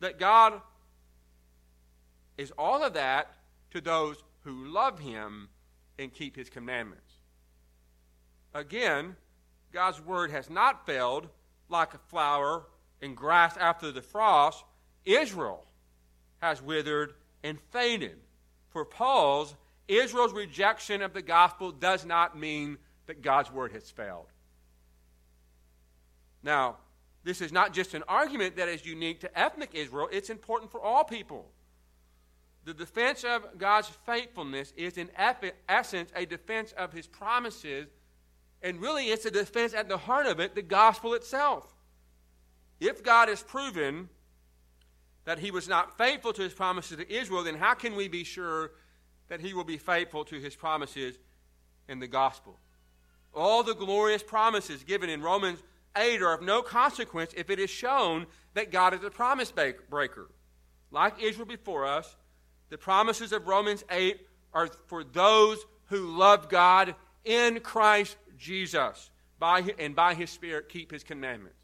that 0.00 0.18
God 0.18 0.60
is 2.38 2.52
all 2.56 2.82
of 2.82 2.94
that 2.94 3.34
to 3.72 3.80
those 3.80 4.16
who 4.42 4.66
love 4.66 4.98
him 4.98 5.48
and 5.98 6.12
keep 6.12 6.36
his 6.36 6.50
commandments. 6.50 7.12
Again, 8.54 9.16
God's 9.72 10.00
word 10.00 10.30
has 10.30 10.50
not 10.50 10.86
failed 10.86 11.28
like 11.68 11.94
a 11.94 11.98
flower 11.98 12.64
and 13.00 13.16
grass 13.16 13.56
after 13.56 13.90
the 13.90 14.02
frost. 14.02 14.64
Israel 15.04 15.64
has 16.40 16.60
withered 16.60 17.14
and 17.42 17.58
faded. 17.70 18.18
For 18.70 18.84
Paul's, 18.84 19.54
Israel's 19.88 20.32
rejection 20.32 21.02
of 21.02 21.12
the 21.12 21.22
gospel 21.22 21.72
does 21.72 22.04
not 22.04 22.38
mean 22.38 22.78
that 23.06 23.22
God's 23.22 23.50
word 23.50 23.72
has 23.72 23.90
failed. 23.90 24.26
Now, 26.42 26.76
this 27.24 27.40
is 27.40 27.52
not 27.52 27.72
just 27.72 27.94
an 27.94 28.02
argument 28.08 28.56
that 28.56 28.68
is 28.68 28.84
unique 28.84 29.20
to 29.20 29.38
ethnic 29.38 29.70
Israel, 29.74 30.08
it's 30.10 30.30
important 30.30 30.70
for 30.70 30.80
all 30.80 31.04
people. 31.04 31.50
The 32.64 32.74
defense 32.74 33.24
of 33.24 33.58
God's 33.58 33.88
faithfulness 34.06 34.72
is, 34.76 34.96
in 34.96 35.10
essence, 35.68 36.10
a 36.14 36.24
defense 36.24 36.72
of 36.72 36.92
his 36.92 37.06
promises, 37.06 37.88
and 38.62 38.80
really 38.80 39.06
it's 39.06 39.24
a 39.24 39.30
defense 39.30 39.74
at 39.74 39.88
the 39.88 39.98
heart 39.98 40.26
of 40.26 40.38
it, 40.38 40.54
the 40.54 40.62
gospel 40.62 41.14
itself. 41.14 41.74
If 42.78 43.02
God 43.02 43.28
has 43.28 43.42
proven 43.42 44.08
that 45.24 45.40
he 45.40 45.50
was 45.50 45.68
not 45.68 45.98
faithful 45.98 46.32
to 46.32 46.42
his 46.42 46.52
promises 46.52 46.96
to 46.98 47.12
Israel, 47.12 47.44
then 47.44 47.56
how 47.56 47.74
can 47.74 47.96
we 47.96 48.08
be 48.08 48.24
sure 48.24 48.72
that 49.28 49.40
he 49.40 49.54
will 49.54 49.64
be 49.64 49.78
faithful 49.78 50.24
to 50.26 50.38
his 50.38 50.54
promises 50.54 51.18
in 51.88 51.98
the 51.98 52.08
gospel? 52.08 52.58
All 53.34 53.62
the 53.62 53.74
glorious 53.74 54.22
promises 54.22 54.84
given 54.84 55.08
in 55.10 55.22
Romans 55.22 55.62
8 55.96 56.22
are 56.22 56.34
of 56.34 56.42
no 56.42 56.62
consequence 56.62 57.32
if 57.36 57.50
it 57.50 57.58
is 57.58 57.70
shown 57.70 58.26
that 58.54 58.70
God 58.70 58.94
is 58.94 59.02
a 59.02 59.10
promise 59.10 59.52
breaker. 59.52 60.30
Like 60.90 61.20
Israel 61.20 61.46
before 61.46 61.86
us, 61.86 62.16
the 62.72 62.78
promises 62.78 63.32
of 63.32 63.46
Romans 63.46 63.84
8 63.90 64.18
are 64.54 64.66
for 64.86 65.04
those 65.04 65.62
who 65.88 66.16
love 66.16 66.48
God 66.48 66.94
in 67.22 67.60
Christ 67.60 68.16
Jesus 68.38 69.10
by, 69.38 69.74
and 69.78 69.94
by 69.94 70.14
his 70.14 70.30
Spirit 70.30 70.70
keep 70.70 70.90
his 70.90 71.04
commandments. 71.04 71.58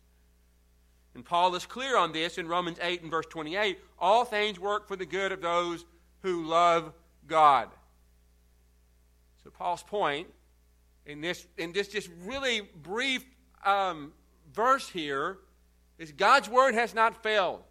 And 1.14 1.24
Paul 1.24 1.54
is 1.54 1.64
clear 1.64 1.96
on 1.96 2.12
this 2.12 2.36
in 2.36 2.46
Romans 2.46 2.76
8 2.82 3.00
and 3.00 3.10
verse 3.10 3.24
28 3.30 3.78
all 3.98 4.26
things 4.26 4.60
work 4.60 4.86
for 4.86 4.96
the 4.96 5.06
good 5.06 5.32
of 5.32 5.40
those 5.40 5.86
who 6.20 6.44
love 6.44 6.92
God. 7.26 7.70
So, 9.42 9.48
Paul's 9.48 9.82
point 9.82 10.26
in 11.06 11.22
this, 11.22 11.46
in 11.56 11.72
this 11.72 11.88
just 11.88 12.10
really 12.26 12.68
brief 12.82 13.24
um, 13.64 14.12
verse 14.52 14.90
here 14.90 15.38
is 15.98 16.12
God's 16.12 16.50
word 16.50 16.74
has 16.74 16.94
not 16.94 17.22
failed. 17.22 17.62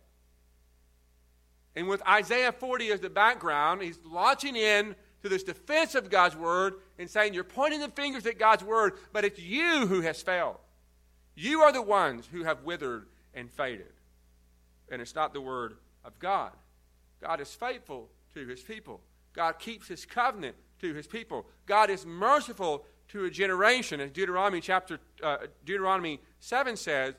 And 1.77 1.87
with 1.87 2.01
Isaiah 2.07 2.51
40 2.51 2.91
as 2.91 3.01
the 3.01 3.09
background, 3.09 3.83
he's 3.83 3.99
launching 4.03 4.55
in 4.55 4.95
to 5.21 5.29
this 5.29 5.43
defense 5.43 5.93
of 5.93 6.09
God's 6.09 6.35
word 6.35 6.73
and 6.97 7.07
saying 7.07 7.35
you're 7.35 7.43
pointing 7.43 7.81
the 7.81 7.89
fingers 7.89 8.25
at 8.25 8.39
God's 8.39 8.63
word, 8.63 8.93
but 9.13 9.23
it's 9.23 9.37
you 9.39 9.85
who 9.85 10.01
has 10.01 10.23
failed. 10.23 10.57
You 11.35 11.61
are 11.61 11.71
the 11.71 11.83
ones 11.83 12.27
who 12.31 12.45
have 12.45 12.63
withered 12.63 13.05
and 13.35 13.51
faded. 13.51 13.93
And 14.89 15.03
it's 15.03 15.13
not 15.13 15.33
the 15.33 15.41
word 15.41 15.77
of 16.03 16.17
God. 16.17 16.51
God 17.21 17.39
is 17.39 17.53
faithful 17.53 18.09
to 18.33 18.47
his 18.47 18.61
people. 18.61 18.99
God 19.33 19.59
keeps 19.59 19.87
his 19.87 20.03
covenant 20.03 20.55
to 20.81 20.95
his 20.95 21.05
people. 21.05 21.45
God 21.67 21.91
is 21.91 22.07
merciful 22.07 22.85
to 23.09 23.25
a 23.25 23.29
generation, 23.29 24.01
as 24.01 24.09
Deuteronomy 24.09 24.61
chapter 24.61 24.97
uh, 25.21 25.37
Deuteronomy 25.63 26.21
7 26.39 26.75
says, 26.75 27.13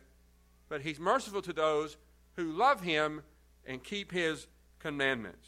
but 0.68 0.80
he's 0.80 0.98
merciful 0.98 1.42
to 1.42 1.52
those 1.52 1.96
who 2.34 2.50
love 2.50 2.80
him 2.80 3.22
and 3.68 3.84
keep 3.84 4.10
his 4.10 4.48
commandments. 4.80 5.46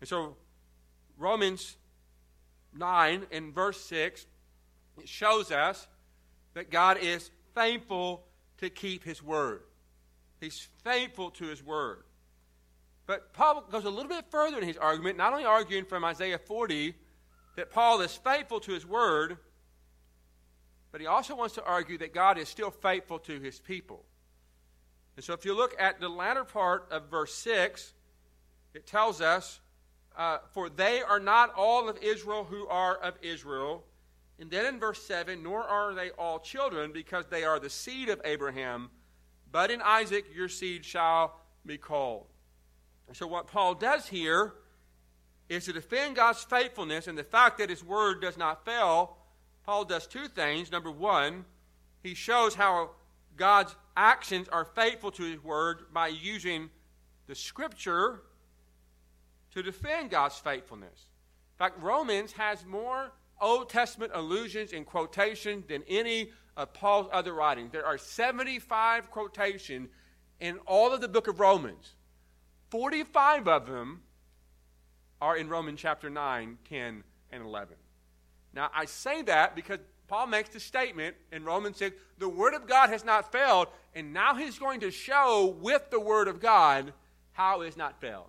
And 0.00 0.08
so 0.08 0.36
Romans 1.16 1.76
9 2.74 3.26
and 3.30 3.54
verse 3.54 3.80
6 3.84 4.26
it 4.98 5.08
shows 5.08 5.50
us 5.50 5.86
that 6.54 6.70
God 6.70 6.98
is 6.98 7.30
faithful 7.54 8.24
to 8.58 8.68
keep 8.68 9.04
his 9.04 9.22
word. 9.22 9.62
He's 10.40 10.68
faithful 10.84 11.30
to 11.32 11.44
his 11.46 11.64
word. 11.64 12.02
But 13.06 13.32
Paul 13.32 13.64
goes 13.70 13.84
a 13.84 13.90
little 13.90 14.10
bit 14.10 14.26
further 14.30 14.58
in 14.58 14.64
his 14.64 14.76
argument, 14.76 15.16
not 15.16 15.32
only 15.32 15.44
arguing 15.44 15.84
from 15.84 16.04
Isaiah 16.04 16.38
40 16.38 16.94
that 17.56 17.70
Paul 17.70 18.00
is 18.00 18.14
faithful 18.14 18.60
to 18.60 18.72
his 18.72 18.86
word, 18.86 19.38
but 20.92 21.00
he 21.00 21.06
also 21.06 21.34
wants 21.34 21.54
to 21.54 21.64
argue 21.64 21.98
that 21.98 22.12
God 22.12 22.38
is 22.38 22.48
still 22.48 22.70
faithful 22.70 23.18
to 23.20 23.40
his 23.40 23.58
people. 23.58 24.04
And 25.20 25.24
so 25.26 25.34
if 25.34 25.44
you 25.44 25.54
look 25.54 25.76
at 25.78 26.00
the 26.00 26.08
latter 26.08 26.44
part 26.44 26.88
of 26.90 27.10
verse 27.10 27.34
6, 27.34 27.92
it 28.72 28.86
tells 28.86 29.20
us, 29.20 29.60
uh, 30.16 30.38
For 30.52 30.70
they 30.70 31.02
are 31.02 31.20
not 31.20 31.52
all 31.54 31.90
of 31.90 31.98
Israel 31.98 32.44
who 32.44 32.66
are 32.68 32.96
of 32.96 33.18
Israel. 33.20 33.84
And 34.38 34.50
then 34.50 34.64
in 34.64 34.80
verse 34.80 35.02
7, 35.02 35.42
Nor 35.42 35.62
are 35.62 35.92
they 35.92 36.08
all 36.12 36.38
children, 36.38 36.90
because 36.90 37.26
they 37.26 37.44
are 37.44 37.60
the 37.60 37.68
seed 37.68 38.08
of 38.08 38.18
Abraham. 38.24 38.88
But 39.52 39.70
in 39.70 39.82
Isaac 39.82 40.24
your 40.34 40.48
seed 40.48 40.86
shall 40.86 41.38
be 41.66 41.76
called. 41.76 42.24
And 43.06 43.14
so 43.14 43.26
what 43.26 43.46
Paul 43.46 43.74
does 43.74 44.08
here 44.08 44.54
is 45.50 45.66
to 45.66 45.74
defend 45.74 46.16
God's 46.16 46.44
faithfulness 46.44 47.08
and 47.08 47.18
the 47.18 47.24
fact 47.24 47.58
that 47.58 47.68
his 47.68 47.84
word 47.84 48.22
does 48.22 48.38
not 48.38 48.64
fail. 48.64 49.18
Paul 49.66 49.84
does 49.84 50.06
two 50.06 50.28
things. 50.28 50.72
Number 50.72 50.90
one, 50.90 51.44
he 52.02 52.14
shows 52.14 52.54
how 52.54 52.92
God's 53.40 53.74
actions 53.96 54.50
are 54.50 54.66
faithful 54.66 55.10
to 55.12 55.22
his 55.22 55.42
word 55.42 55.84
by 55.94 56.08
using 56.08 56.68
the 57.26 57.34
scripture 57.34 58.20
to 59.54 59.62
defend 59.62 60.10
God's 60.10 60.36
faithfulness. 60.36 61.06
In 61.54 61.58
fact, 61.58 61.82
Romans 61.82 62.32
has 62.32 62.66
more 62.66 63.12
Old 63.40 63.70
Testament 63.70 64.12
allusions 64.14 64.74
and 64.74 64.84
quotations 64.84 65.64
than 65.66 65.82
any 65.88 66.32
of 66.54 66.74
Paul's 66.74 67.08
other 67.14 67.32
writings. 67.32 67.72
There 67.72 67.86
are 67.86 67.96
75 67.96 69.10
quotations 69.10 69.88
in 70.38 70.58
all 70.66 70.92
of 70.92 71.00
the 71.00 71.08
book 71.08 71.26
of 71.26 71.40
Romans. 71.40 71.94
45 72.68 73.48
of 73.48 73.66
them 73.66 74.02
are 75.18 75.38
in 75.38 75.48
Romans 75.48 75.80
chapter 75.80 76.10
9, 76.10 76.58
10, 76.68 77.04
and 77.32 77.42
11. 77.42 77.76
Now, 78.52 78.70
I 78.74 78.84
say 78.84 79.22
that 79.22 79.56
because 79.56 79.78
Paul 80.10 80.26
makes 80.26 80.48
the 80.48 80.58
statement 80.58 81.14
in 81.30 81.44
Romans 81.44 81.76
6 81.76 81.94
the 82.18 82.28
Word 82.28 82.54
of 82.54 82.66
God 82.66 82.90
has 82.90 83.04
not 83.04 83.30
failed, 83.30 83.68
and 83.94 84.12
now 84.12 84.34
he's 84.34 84.58
going 84.58 84.80
to 84.80 84.90
show 84.90 85.56
with 85.60 85.88
the 85.92 86.00
Word 86.00 86.26
of 86.26 86.40
God 86.40 86.92
how 87.30 87.60
it 87.60 87.66
has 87.66 87.76
not 87.76 88.00
failed. 88.00 88.26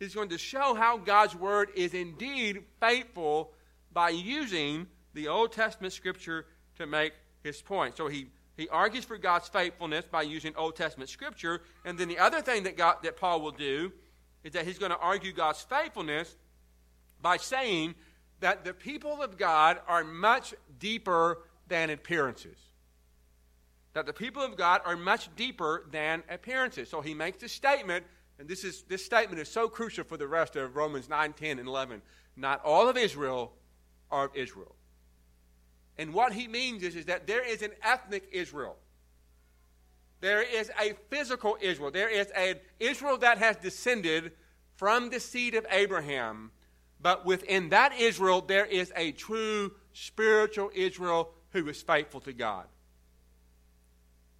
He's 0.00 0.12
going 0.12 0.30
to 0.30 0.38
show 0.38 0.74
how 0.74 0.98
God's 0.98 1.36
Word 1.36 1.68
is 1.76 1.94
indeed 1.94 2.64
faithful 2.80 3.52
by 3.92 4.10
using 4.10 4.88
the 5.14 5.28
Old 5.28 5.52
Testament 5.52 5.92
Scripture 5.92 6.46
to 6.78 6.86
make 6.86 7.12
his 7.44 7.62
point. 7.62 7.96
So 7.96 8.08
he, 8.08 8.26
he 8.56 8.68
argues 8.68 9.04
for 9.04 9.16
God's 9.18 9.48
faithfulness 9.48 10.04
by 10.10 10.22
using 10.22 10.52
Old 10.56 10.74
Testament 10.74 11.10
Scripture, 11.10 11.62
and 11.84 11.96
then 11.96 12.08
the 12.08 12.18
other 12.18 12.42
thing 12.42 12.64
that, 12.64 12.76
God, 12.76 12.96
that 13.04 13.16
Paul 13.16 13.40
will 13.40 13.52
do 13.52 13.92
is 14.42 14.54
that 14.54 14.66
he's 14.66 14.80
going 14.80 14.90
to 14.90 14.98
argue 14.98 15.32
God's 15.32 15.62
faithfulness 15.62 16.34
by 17.20 17.36
saying 17.36 17.94
that 18.42 18.64
the 18.64 18.74
people 18.74 19.22
of 19.22 19.38
God 19.38 19.80
are 19.88 20.04
much 20.04 20.54
deeper 20.78 21.38
than 21.68 21.90
appearances. 21.90 22.58
That 23.94 24.06
the 24.06 24.12
people 24.12 24.42
of 24.42 24.56
God 24.56 24.80
are 24.84 24.96
much 24.96 25.34
deeper 25.36 25.84
than 25.90 26.22
appearances. 26.28 26.88
So 26.88 27.00
he 27.00 27.14
makes 27.14 27.38
this 27.38 27.52
statement, 27.52 28.04
and 28.38 28.48
this, 28.48 28.64
is, 28.64 28.82
this 28.82 29.04
statement 29.04 29.40
is 29.40 29.48
so 29.48 29.68
crucial 29.68 30.04
for 30.04 30.16
the 30.16 30.26
rest 30.26 30.56
of 30.56 30.76
Romans 30.76 31.08
9, 31.08 31.32
10, 31.32 31.58
and 31.58 31.68
11. 31.68 32.02
Not 32.36 32.64
all 32.64 32.88
of 32.88 32.96
Israel 32.96 33.52
are 34.10 34.26
of 34.26 34.36
Israel. 34.36 34.74
And 35.96 36.12
what 36.12 36.32
he 36.32 36.48
means 36.48 36.82
is, 36.82 36.96
is 36.96 37.06
that 37.06 37.26
there 37.26 37.46
is 37.46 37.62
an 37.62 37.72
ethnic 37.82 38.28
Israel. 38.32 38.76
There 40.20 40.42
is 40.42 40.70
a 40.80 40.94
physical 41.10 41.56
Israel. 41.60 41.90
There 41.90 42.08
is 42.08 42.28
an 42.28 42.56
Israel 42.80 43.18
that 43.18 43.38
has 43.38 43.56
descended 43.56 44.32
from 44.74 45.10
the 45.10 45.20
seed 45.20 45.54
of 45.54 45.66
Abraham 45.70 46.50
but 47.02 47.26
within 47.26 47.70
that 47.70 47.98
Israel, 47.98 48.40
there 48.40 48.64
is 48.64 48.92
a 48.96 49.12
true 49.12 49.72
spiritual 49.92 50.70
Israel 50.72 51.32
who 51.50 51.68
is 51.68 51.82
faithful 51.82 52.20
to 52.20 52.32
God. 52.32 52.66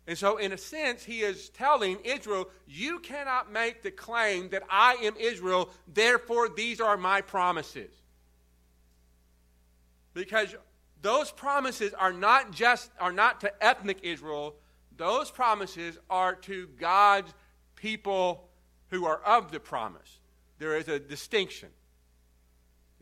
And 0.06 0.18
so, 0.18 0.36
in 0.36 0.52
a 0.52 0.58
sense, 0.58 1.04
he 1.04 1.20
is 1.20 1.48
telling 1.50 1.98
Israel, 2.04 2.48
You 2.66 2.98
cannot 3.00 3.52
make 3.52 3.82
the 3.82 3.90
claim 3.90 4.48
that 4.50 4.62
I 4.70 4.94
am 5.02 5.14
Israel, 5.16 5.70
therefore, 5.92 6.48
these 6.48 6.80
are 6.80 6.96
my 6.96 7.20
promises. 7.20 7.92
Because 10.14 10.54
those 11.02 11.30
promises 11.30 11.94
are 11.94 12.12
not 12.12 12.52
just 12.52 12.90
are 13.00 13.12
not 13.12 13.40
to 13.40 13.64
ethnic 13.64 13.98
Israel, 14.02 14.56
those 14.96 15.30
promises 15.30 15.98
are 16.10 16.34
to 16.34 16.68
God's 16.78 17.32
people 17.76 18.48
who 18.90 19.06
are 19.06 19.20
of 19.22 19.52
the 19.52 19.60
promise. 19.60 20.18
There 20.58 20.76
is 20.76 20.88
a 20.88 20.98
distinction. 20.98 21.70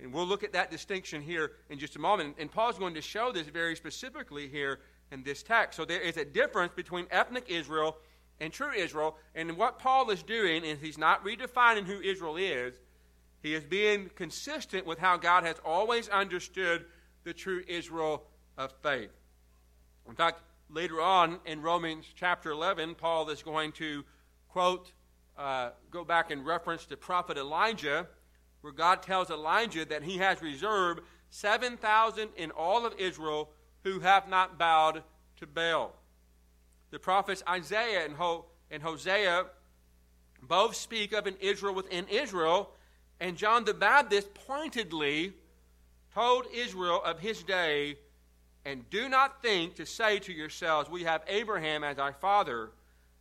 And 0.02 0.12
we'll 0.12 0.26
look 0.26 0.42
at 0.42 0.52
that 0.52 0.70
distinction 0.70 1.20
here 1.22 1.52
in 1.68 1.78
just 1.78 1.96
a 1.96 1.98
moment. 1.98 2.36
And 2.38 2.50
Paul's 2.50 2.78
going 2.78 2.94
to 2.94 3.02
show 3.02 3.32
this 3.32 3.46
very 3.48 3.76
specifically 3.76 4.48
here 4.48 4.80
in 5.12 5.22
this 5.22 5.42
text. 5.42 5.76
So 5.76 5.84
there 5.84 6.00
is 6.00 6.16
a 6.16 6.24
difference 6.24 6.72
between 6.74 7.06
ethnic 7.10 7.44
Israel 7.48 7.96
and 8.40 8.52
true 8.52 8.72
Israel. 8.72 9.16
And 9.34 9.56
what 9.56 9.78
Paul 9.78 10.10
is 10.10 10.22
doing 10.22 10.64
is 10.64 10.78
he's 10.80 10.98
not 10.98 11.24
redefining 11.24 11.84
who 11.84 12.00
Israel 12.00 12.36
is, 12.36 12.74
he 13.42 13.54
is 13.54 13.64
being 13.64 14.10
consistent 14.16 14.86
with 14.86 14.98
how 14.98 15.16
God 15.16 15.44
has 15.44 15.56
always 15.64 16.08
understood 16.08 16.84
the 17.24 17.32
true 17.32 17.62
Israel 17.66 18.24
of 18.58 18.72
faith. 18.82 19.10
In 20.08 20.14
fact, 20.14 20.42
later 20.68 21.00
on 21.00 21.38
in 21.46 21.62
Romans 21.62 22.06
chapter 22.14 22.50
11, 22.50 22.94
Paul 22.96 23.28
is 23.30 23.42
going 23.42 23.72
to 23.72 24.04
quote, 24.48 24.92
uh, 25.38 25.70
go 25.90 26.04
back 26.04 26.30
and 26.30 26.44
reference 26.44 26.84
the 26.84 26.96
prophet 26.96 27.38
Elijah 27.38 28.06
where 28.61 28.73
God 28.73 29.03
tells 29.03 29.31
Elijah 29.31 29.85
that 29.85 30.03
he 30.03 30.18
has 30.18 30.42
reserved 30.42 31.01
7,000 31.31 32.31
in 32.37 32.51
all 32.51 32.85
of 32.85 32.94
Israel 32.99 33.51
who 33.85 34.01
have 34.01 34.29
not 34.29 34.59
bowed 34.59 35.03
to 35.38 35.46
Baal. 35.46 35.94
The 36.90 36.99
prophets 36.99 37.42
Isaiah 37.49 38.05
and, 38.05 38.14
Ho- 38.14 38.46
and 38.70 38.83
Hosea 38.83 39.46
both 40.42 40.75
speak 40.75 41.12
of 41.12 41.27
an 41.27 41.37
Israel 41.40 41.75
within 41.75 42.07
Israel, 42.09 42.70
and 43.20 43.37
John 43.37 43.64
the 43.64 43.75
Baptist 43.75 44.33
pointedly 44.35 45.35
told 46.14 46.46
Israel 46.53 47.03
of 47.05 47.20
his 47.20 47.42
day, 47.42 47.96
and 48.64 48.88
do 48.90 49.09
not 49.09 49.42
think 49.42 49.77
to 49.77 49.87
say 49.87 50.18
to 50.20 50.33
yourselves, 50.33 50.90
We 50.90 51.05
have 51.05 51.23
Abraham 51.29 51.85
as 51.85 51.99
our 51.99 52.12
father. 52.12 52.70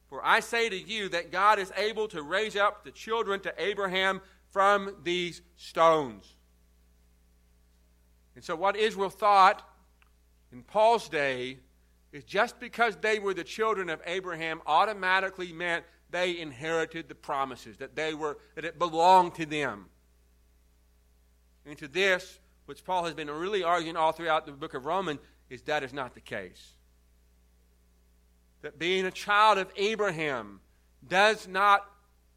For 0.07 0.25
I 0.25 0.39
say 0.39 0.69
to 0.69 0.77
you 0.77 1.07
that 1.09 1.31
God 1.31 1.59
is 1.59 1.71
able 1.77 2.07
to 2.09 2.23
raise 2.23 2.55
up 2.55 2.83
the 2.83 2.91
children 2.91 3.39
to 3.41 3.53
Abraham 3.57 4.21
from 4.51 4.95
these 5.03 5.41
stones. 5.55 6.35
And 8.35 8.43
so, 8.43 8.55
what 8.55 8.75
Israel 8.75 9.09
thought 9.09 9.67
in 10.51 10.63
Paul's 10.63 11.09
day 11.09 11.59
is 12.11 12.23
just 12.23 12.59
because 12.59 12.95
they 12.97 13.19
were 13.19 13.33
the 13.33 13.43
children 13.43 13.89
of 13.89 14.01
Abraham 14.05 14.61
automatically 14.65 15.53
meant 15.53 15.85
they 16.09 16.39
inherited 16.39 17.07
the 17.07 17.15
promises, 17.15 17.77
that, 17.77 17.95
they 17.95 18.13
were, 18.13 18.37
that 18.55 18.65
it 18.65 18.79
belonged 18.79 19.35
to 19.35 19.45
them. 19.45 19.85
And 21.65 21.77
to 21.77 21.87
this, 21.87 22.39
which 22.65 22.83
Paul 22.83 23.05
has 23.05 23.13
been 23.13 23.29
really 23.29 23.63
arguing 23.63 23.95
all 23.95 24.11
throughout 24.11 24.45
the 24.45 24.51
book 24.51 24.73
of 24.73 24.85
Romans, 24.85 25.19
is 25.49 25.61
that 25.63 25.83
is 25.83 25.93
not 25.93 26.15
the 26.15 26.21
case. 26.21 26.73
That 28.61 28.79
being 28.79 29.05
a 29.05 29.11
child 29.11 29.57
of 29.57 29.71
Abraham 29.77 30.61
does 31.07 31.47
not 31.47 31.85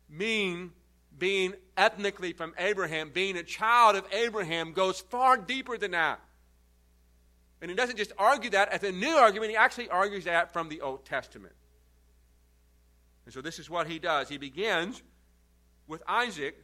mean 0.09 0.73
being 1.19 1.55
ethnically 1.77 2.33
from 2.33 2.55
Abraham, 2.59 3.11
being 3.11 3.37
a 3.37 3.43
child 3.43 3.97
of 3.97 4.05
Abraham, 4.13 4.73
goes 4.73 5.01
far 5.01 5.37
deeper 5.37 5.79
than 5.79 5.93
that. 5.93 6.21
And 7.61 7.71
he 7.71 7.77
doesn't 7.77 7.97
just 7.97 8.13
argue 8.19 8.51
that 8.51 8.71
as 8.71 8.83
a 8.83 8.91
new 8.91 9.15
argument, 9.15 9.51
he 9.51 9.57
actually 9.57 9.89
argues 9.89 10.25
that 10.25 10.53
from 10.53 10.69
the 10.69 10.81
Old 10.81 11.05
Testament. 11.05 11.55
And 13.25 13.33
so 13.33 13.41
this 13.41 13.59
is 13.59 13.71
what 13.71 13.87
he 13.87 13.99
does. 13.99 14.29
He 14.29 14.37
begins 14.37 15.01
with 15.87 16.03
Isaac, 16.09 16.57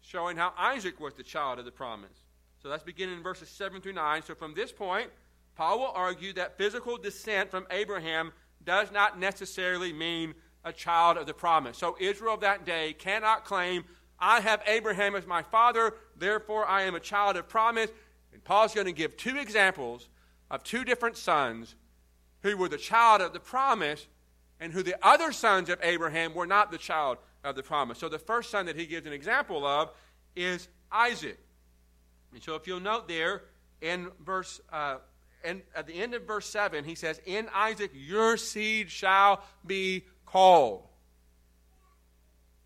showing 0.00 0.36
how 0.36 0.52
Isaac 0.56 0.98
was 0.98 1.14
the 1.14 1.22
child 1.22 1.58
of 1.58 1.64
the 1.64 1.70
promise. 1.70 2.22
So 2.62 2.70
let's 2.70 2.82
begin 2.82 3.10
in 3.10 3.22
verses 3.22 3.48
7 3.50 3.82
through 3.82 3.92
9. 3.92 4.22
So 4.22 4.34
from 4.34 4.54
this 4.54 4.72
point, 4.72 5.10
Paul 5.56 5.80
will 5.80 5.92
argue 5.94 6.32
that 6.34 6.56
physical 6.56 6.96
descent 6.96 7.50
from 7.50 7.66
Abraham 7.70 8.32
does 8.64 8.90
not 8.90 9.18
necessarily 9.18 9.92
mean 9.92 10.34
a 10.64 10.72
child 10.72 11.16
of 11.16 11.26
the 11.26 11.34
promise. 11.34 11.78
So 11.78 11.96
Israel 12.00 12.34
of 12.34 12.40
that 12.40 12.64
day 12.64 12.92
cannot 12.92 13.44
claim, 13.44 13.84
I 14.18 14.40
have 14.40 14.62
Abraham 14.66 15.14
as 15.14 15.26
my 15.26 15.42
father, 15.42 15.94
therefore 16.16 16.66
I 16.66 16.82
am 16.82 16.94
a 16.94 17.00
child 17.00 17.36
of 17.36 17.48
promise. 17.48 17.90
And 18.32 18.42
Paul's 18.42 18.74
going 18.74 18.86
to 18.86 18.92
give 18.92 19.16
two 19.16 19.36
examples 19.36 20.08
of 20.50 20.62
two 20.62 20.84
different 20.84 21.16
sons 21.16 21.74
who 22.42 22.56
were 22.56 22.68
the 22.68 22.78
child 22.78 23.20
of 23.20 23.32
the 23.32 23.40
promise 23.40 24.06
and 24.60 24.72
who 24.72 24.82
the 24.82 24.96
other 25.06 25.32
sons 25.32 25.68
of 25.68 25.78
Abraham 25.82 26.34
were 26.34 26.46
not 26.46 26.70
the 26.70 26.78
child 26.78 27.18
of 27.44 27.56
the 27.56 27.62
promise. 27.62 27.98
So 27.98 28.08
the 28.08 28.18
first 28.18 28.50
son 28.50 28.66
that 28.66 28.76
he 28.76 28.86
gives 28.86 29.06
an 29.06 29.12
example 29.12 29.66
of 29.66 29.90
is 30.34 30.68
Isaac. 30.90 31.38
And 32.32 32.42
so 32.42 32.54
if 32.54 32.66
you'll 32.66 32.80
note 32.80 33.08
there 33.08 33.42
in 33.80 34.10
verse 34.24 34.60
uh, 34.72 34.96
and 35.46 35.62
at 35.74 35.86
the 35.86 35.94
end 35.94 36.14
of 36.14 36.22
verse 36.24 36.48
7, 36.48 36.84
he 36.84 36.94
says, 36.94 37.20
In 37.24 37.48
Isaac 37.54 37.92
your 37.94 38.36
seed 38.36 38.90
shall 38.90 39.42
be 39.64 40.04
called. 40.26 40.82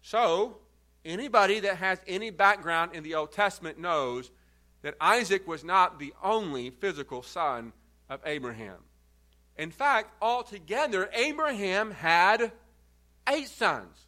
So, 0.02 0.56
anybody 1.04 1.60
that 1.60 1.76
has 1.76 1.98
any 2.06 2.30
background 2.30 2.94
in 2.94 3.02
the 3.02 3.14
Old 3.14 3.32
Testament 3.32 3.78
knows 3.78 4.30
that 4.82 4.94
Isaac 5.00 5.46
was 5.46 5.64
not 5.64 5.98
the 5.98 6.14
only 6.22 6.70
physical 6.70 7.22
son 7.22 7.72
of 8.08 8.20
Abraham. 8.24 8.76
In 9.56 9.70
fact, 9.70 10.14
altogether, 10.22 11.10
Abraham 11.12 11.90
had 11.90 12.52
eight 13.28 13.48
sons. 13.48 14.06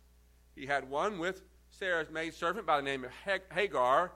He 0.55 0.67
had 0.67 0.89
one 0.89 1.19
with 1.19 1.43
Sarah's 1.71 2.11
maidservant 2.11 2.67
by 2.67 2.77
the 2.77 2.83
name 2.83 3.05
of 3.05 3.11
Hagar, 3.53 4.13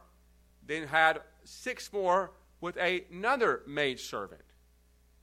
then 0.66 0.86
had 0.86 1.20
six 1.44 1.92
more 1.92 2.32
with 2.60 2.76
another 2.76 3.62
maidservant. 3.66 4.40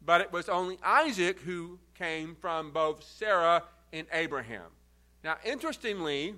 But 0.05 0.21
it 0.21 0.31
was 0.31 0.49
only 0.49 0.77
Isaac 0.83 1.39
who 1.39 1.79
came 1.95 2.35
from 2.35 2.71
both 2.71 3.03
Sarah 3.03 3.63
and 3.91 4.07
Abraham. 4.11 4.71
Now, 5.23 5.37
interestingly, 5.45 6.35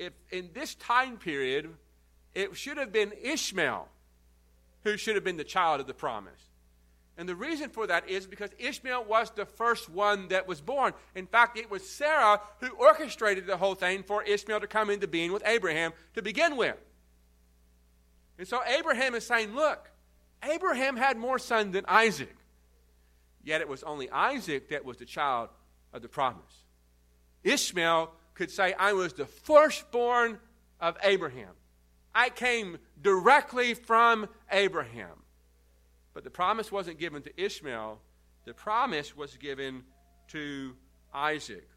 if 0.00 0.14
in 0.30 0.48
this 0.54 0.74
time 0.74 1.18
period, 1.18 1.68
it 2.34 2.56
should 2.56 2.78
have 2.78 2.90
been 2.90 3.12
Ishmael 3.22 3.86
who 4.82 4.96
should 4.96 5.14
have 5.14 5.24
been 5.24 5.36
the 5.36 5.44
child 5.44 5.80
of 5.80 5.86
the 5.86 5.94
promise. 5.94 6.40
And 7.18 7.28
the 7.28 7.36
reason 7.36 7.68
for 7.68 7.86
that 7.86 8.08
is 8.08 8.26
because 8.26 8.48
Ishmael 8.58 9.04
was 9.04 9.30
the 9.30 9.44
first 9.44 9.90
one 9.90 10.28
that 10.28 10.48
was 10.48 10.62
born. 10.62 10.94
In 11.14 11.26
fact, 11.26 11.58
it 11.58 11.70
was 11.70 11.86
Sarah 11.86 12.40
who 12.60 12.70
orchestrated 12.70 13.46
the 13.46 13.58
whole 13.58 13.74
thing 13.74 14.02
for 14.02 14.22
Ishmael 14.22 14.60
to 14.60 14.66
come 14.66 14.88
into 14.88 15.06
being 15.06 15.32
with 15.32 15.42
Abraham 15.44 15.92
to 16.14 16.22
begin 16.22 16.56
with. 16.56 16.78
And 18.38 18.48
so 18.48 18.62
Abraham 18.64 19.14
is 19.14 19.26
saying, 19.26 19.54
look, 19.54 19.90
Abraham 20.42 20.96
had 20.96 21.18
more 21.18 21.38
sons 21.38 21.74
than 21.74 21.84
Isaac. 21.86 22.34
Yet 23.44 23.60
it 23.60 23.68
was 23.68 23.82
only 23.82 24.08
Isaac 24.08 24.70
that 24.70 24.86
was 24.86 24.96
the 24.96 25.04
child 25.04 25.50
of 25.92 26.00
the 26.00 26.08
promise. 26.08 26.64
Ishmael 27.44 28.12
could 28.40 28.50
say, 28.50 28.72
I 28.72 28.94
was 28.94 29.12
the 29.12 29.26
firstborn 29.26 30.38
of 30.80 30.96
Abraham. 31.02 31.50
I 32.14 32.30
came 32.30 32.78
directly 33.02 33.74
from 33.74 34.30
Abraham. 34.50 35.24
But 36.14 36.24
the 36.24 36.30
promise 36.30 36.72
wasn't 36.72 36.98
given 36.98 37.20
to 37.24 37.38
Ishmael, 37.38 38.00
the 38.46 38.54
promise 38.54 39.14
was 39.14 39.36
given 39.36 39.82
to 40.28 40.74
Isaac. 41.12 41.68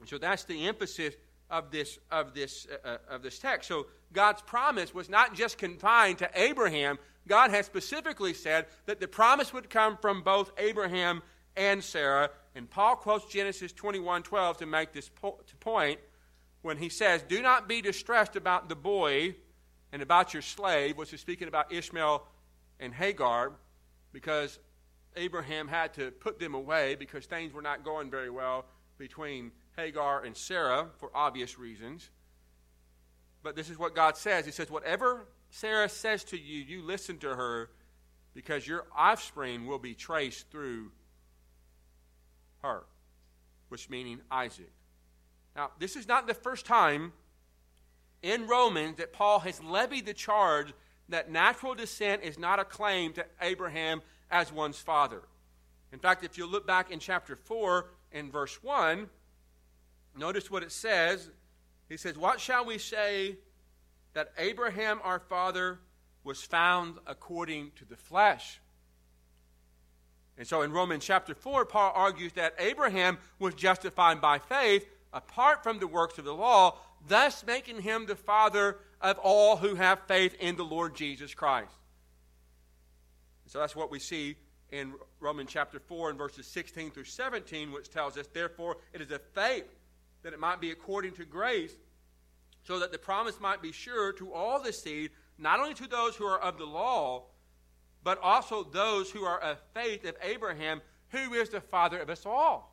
And 0.00 0.08
so 0.08 0.18
that's 0.18 0.42
the 0.42 0.66
emphasis 0.66 1.14
of 1.48 1.70
this, 1.70 1.96
of 2.10 2.34
this, 2.34 2.66
uh, 2.84 2.88
uh 2.88 2.98
of 3.08 3.22
this 3.22 3.38
text. 3.38 3.68
So 3.68 3.86
God's 4.12 4.42
promise 4.42 4.92
was 4.92 5.08
not 5.08 5.36
just 5.36 5.58
confined 5.58 6.18
to 6.18 6.30
Abraham, 6.34 6.98
God 7.28 7.52
has 7.52 7.66
specifically 7.66 8.34
said 8.34 8.66
that 8.86 8.98
the 8.98 9.06
promise 9.06 9.52
would 9.52 9.70
come 9.70 9.96
from 9.98 10.22
both 10.24 10.50
Abraham 10.58 11.22
and 11.56 11.84
Sarah. 11.84 12.30
And 12.54 12.70
Paul 12.70 12.96
quotes 12.96 13.26
Genesis 13.26 13.72
21 13.72 14.22
12 14.22 14.58
to 14.58 14.66
make 14.66 14.92
this 14.92 15.08
po- 15.08 15.40
to 15.46 15.56
point 15.56 15.98
when 16.62 16.78
he 16.78 16.88
says, 16.88 17.22
Do 17.22 17.42
not 17.42 17.68
be 17.68 17.82
distressed 17.82 18.36
about 18.36 18.68
the 18.68 18.76
boy 18.76 19.34
and 19.92 20.02
about 20.02 20.32
your 20.32 20.42
slave, 20.42 20.96
which 20.96 21.12
is 21.12 21.20
speaking 21.20 21.48
about 21.48 21.72
Ishmael 21.72 22.26
and 22.80 22.92
Hagar, 22.94 23.52
because 24.12 24.58
Abraham 25.16 25.68
had 25.68 25.94
to 25.94 26.10
put 26.10 26.38
them 26.38 26.54
away 26.54 26.94
because 26.94 27.26
things 27.26 27.52
were 27.52 27.62
not 27.62 27.84
going 27.84 28.10
very 28.10 28.30
well 28.30 28.66
between 28.98 29.52
Hagar 29.76 30.24
and 30.24 30.36
Sarah 30.36 30.88
for 30.98 31.10
obvious 31.14 31.58
reasons. 31.58 32.10
But 33.42 33.56
this 33.56 33.68
is 33.68 33.78
what 33.78 33.94
God 33.94 34.16
says 34.16 34.46
He 34.46 34.52
says, 34.52 34.70
Whatever 34.70 35.26
Sarah 35.50 35.88
says 35.88 36.24
to 36.24 36.38
you, 36.38 36.62
you 36.62 36.82
listen 36.82 37.18
to 37.18 37.28
her 37.28 37.70
because 38.34 38.66
your 38.66 38.86
offspring 38.96 39.66
will 39.66 39.78
be 39.78 39.94
traced 39.94 40.50
through 40.50 40.90
her, 42.64 42.84
which 43.68 43.88
meaning 43.88 44.20
Isaac. 44.30 44.72
Now, 45.54 45.70
this 45.78 45.94
is 45.94 46.08
not 46.08 46.26
the 46.26 46.34
first 46.34 46.66
time 46.66 47.12
in 48.22 48.46
Romans 48.46 48.96
that 48.96 49.12
Paul 49.12 49.38
has 49.40 49.62
levied 49.62 50.06
the 50.06 50.14
charge 50.14 50.72
that 51.08 51.30
natural 51.30 51.74
descent 51.74 52.22
is 52.22 52.38
not 52.38 52.58
a 52.58 52.64
claim 52.64 53.12
to 53.12 53.26
Abraham 53.40 54.00
as 54.30 54.50
one's 54.50 54.78
father. 54.78 55.22
In 55.92 55.98
fact, 55.98 56.24
if 56.24 56.36
you 56.38 56.46
look 56.46 56.66
back 56.66 56.90
in 56.90 56.98
chapter 56.98 57.36
4 57.36 57.86
and 58.10 58.32
verse 58.32 58.60
1, 58.62 59.08
notice 60.16 60.50
what 60.50 60.62
it 60.62 60.72
says. 60.72 61.30
He 61.88 61.96
says, 61.96 62.16
What 62.16 62.40
shall 62.40 62.64
we 62.64 62.78
say 62.78 63.36
that 64.14 64.32
Abraham 64.38 65.00
our 65.04 65.20
father 65.20 65.80
was 66.24 66.42
found 66.42 66.96
according 67.06 67.72
to 67.76 67.84
the 67.84 67.96
flesh. 67.96 68.60
And 70.36 70.46
so 70.46 70.62
in 70.62 70.72
Romans 70.72 71.04
chapter 71.04 71.34
4, 71.34 71.64
Paul 71.66 71.92
argues 71.94 72.32
that 72.32 72.54
Abraham 72.58 73.18
was 73.38 73.54
justified 73.54 74.20
by 74.20 74.38
faith 74.38 74.86
apart 75.12 75.62
from 75.62 75.78
the 75.78 75.86
works 75.86 76.18
of 76.18 76.24
the 76.24 76.34
law, 76.34 76.76
thus 77.06 77.44
making 77.46 77.82
him 77.82 78.06
the 78.06 78.16
father 78.16 78.78
of 79.00 79.18
all 79.18 79.56
who 79.56 79.76
have 79.76 80.00
faith 80.08 80.34
in 80.40 80.56
the 80.56 80.64
Lord 80.64 80.96
Jesus 80.96 81.34
Christ. 81.34 81.70
So 83.46 83.60
that's 83.60 83.76
what 83.76 83.90
we 83.90 84.00
see 84.00 84.36
in 84.72 84.94
Romans 85.20 85.50
chapter 85.52 85.78
4 85.78 86.10
and 86.10 86.18
verses 86.18 86.46
16 86.48 86.90
through 86.90 87.04
17, 87.04 87.70
which 87.70 87.90
tells 87.90 88.16
us, 88.18 88.26
therefore, 88.26 88.78
it 88.92 89.00
is 89.00 89.12
a 89.12 89.20
faith 89.20 89.72
that 90.22 90.32
it 90.32 90.40
might 90.40 90.60
be 90.60 90.72
according 90.72 91.12
to 91.12 91.24
grace 91.24 91.76
so 92.64 92.80
that 92.80 92.90
the 92.90 92.98
promise 92.98 93.38
might 93.40 93.62
be 93.62 93.70
sure 93.70 94.12
to 94.14 94.32
all 94.32 94.60
the 94.60 94.72
seed, 94.72 95.10
not 95.38 95.60
only 95.60 95.74
to 95.74 95.86
those 95.86 96.16
who 96.16 96.24
are 96.24 96.40
of 96.40 96.58
the 96.58 96.64
law, 96.64 97.24
but 98.04 98.20
also 98.22 98.62
those 98.62 99.10
who 99.10 99.24
are 99.24 99.40
of 99.40 99.58
faith 99.72 100.04
of 100.04 100.14
Abraham, 100.22 100.82
who 101.08 101.32
is 101.32 101.48
the 101.48 101.60
father 101.60 101.98
of 101.98 102.10
us 102.10 102.24
all. 102.24 102.70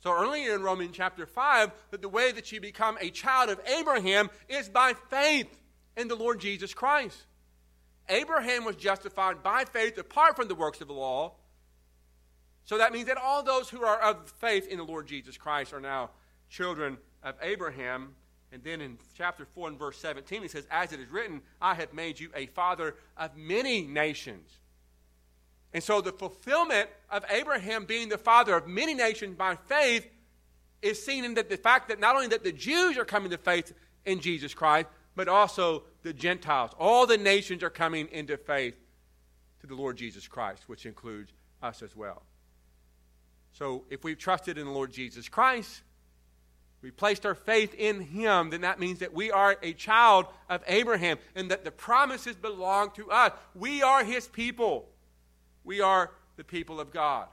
So 0.00 0.12
earlier 0.12 0.54
in 0.54 0.62
Romans 0.62 0.90
chapter 0.92 1.26
5, 1.26 1.72
that 1.90 2.02
the 2.02 2.08
way 2.08 2.32
that 2.32 2.52
you 2.52 2.60
become 2.60 2.98
a 3.00 3.10
child 3.10 3.50
of 3.50 3.60
Abraham 3.66 4.30
is 4.48 4.68
by 4.68 4.94
faith 5.10 5.48
in 5.96 6.08
the 6.08 6.16
Lord 6.16 6.40
Jesus 6.40 6.74
Christ. 6.74 7.16
Abraham 8.08 8.64
was 8.64 8.76
justified 8.76 9.42
by 9.42 9.64
faith 9.64 9.96
apart 9.98 10.36
from 10.36 10.48
the 10.48 10.54
works 10.54 10.80
of 10.80 10.88
the 10.88 10.94
law. 10.94 11.34
So 12.64 12.78
that 12.78 12.92
means 12.92 13.06
that 13.06 13.16
all 13.16 13.42
those 13.42 13.68
who 13.68 13.84
are 13.84 14.00
of 14.00 14.30
faith 14.30 14.66
in 14.68 14.78
the 14.78 14.84
Lord 14.84 15.06
Jesus 15.06 15.36
Christ 15.36 15.72
are 15.72 15.80
now 15.80 16.10
children 16.48 16.98
of 17.22 17.36
Abraham. 17.40 18.14
And 18.52 18.62
then 18.62 18.82
in 18.82 18.98
chapter 19.16 19.46
4 19.46 19.68
and 19.68 19.78
verse 19.78 19.96
17, 19.98 20.42
he 20.42 20.48
says, 20.48 20.66
As 20.70 20.92
it 20.92 21.00
is 21.00 21.10
written, 21.10 21.40
I 21.60 21.74
have 21.74 21.94
made 21.94 22.20
you 22.20 22.30
a 22.36 22.46
father 22.46 22.96
of 23.16 23.34
many 23.34 23.80
nations. 23.80 24.58
And 25.72 25.82
so 25.82 26.02
the 26.02 26.12
fulfillment 26.12 26.90
of 27.10 27.24
Abraham 27.30 27.86
being 27.86 28.10
the 28.10 28.18
father 28.18 28.54
of 28.54 28.68
many 28.68 28.92
nations 28.92 29.36
by 29.36 29.56
faith 29.56 30.06
is 30.82 31.02
seen 31.02 31.24
in 31.24 31.32
the, 31.32 31.42
the 31.42 31.56
fact 31.56 31.88
that 31.88 31.98
not 31.98 32.14
only 32.14 32.28
that 32.28 32.44
the 32.44 32.52
Jews 32.52 32.98
are 32.98 33.06
coming 33.06 33.30
to 33.30 33.38
faith 33.38 33.72
in 34.04 34.20
Jesus 34.20 34.52
Christ, 34.52 34.88
but 35.14 35.28
also 35.28 35.84
the 36.02 36.12
Gentiles. 36.12 36.72
All 36.78 37.06
the 37.06 37.16
nations 37.16 37.62
are 37.62 37.70
coming 37.70 38.08
into 38.12 38.36
faith 38.36 38.76
to 39.60 39.66
the 39.66 39.74
Lord 39.74 39.96
Jesus 39.96 40.28
Christ, 40.28 40.64
which 40.66 40.84
includes 40.84 41.32
us 41.62 41.82
as 41.82 41.96
well. 41.96 42.22
So 43.52 43.84
if 43.88 44.04
we've 44.04 44.18
trusted 44.18 44.58
in 44.58 44.66
the 44.66 44.72
Lord 44.72 44.92
Jesus 44.92 45.28
Christ, 45.28 45.82
we 46.82 46.90
placed 46.90 47.24
our 47.24 47.36
faith 47.36 47.74
in 47.74 48.00
him, 48.00 48.50
then 48.50 48.62
that 48.62 48.80
means 48.80 48.98
that 48.98 49.14
we 49.14 49.30
are 49.30 49.56
a 49.62 49.72
child 49.72 50.26
of 50.50 50.62
Abraham 50.66 51.18
and 51.36 51.50
that 51.52 51.64
the 51.64 51.70
promises 51.70 52.34
belong 52.34 52.90
to 52.92 53.10
us. 53.10 53.32
We 53.54 53.82
are 53.82 54.02
his 54.02 54.26
people. 54.26 54.88
We 55.62 55.80
are 55.80 56.10
the 56.36 56.44
people 56.44 56.80
of 56.80 56.92
God. 56.92 57.28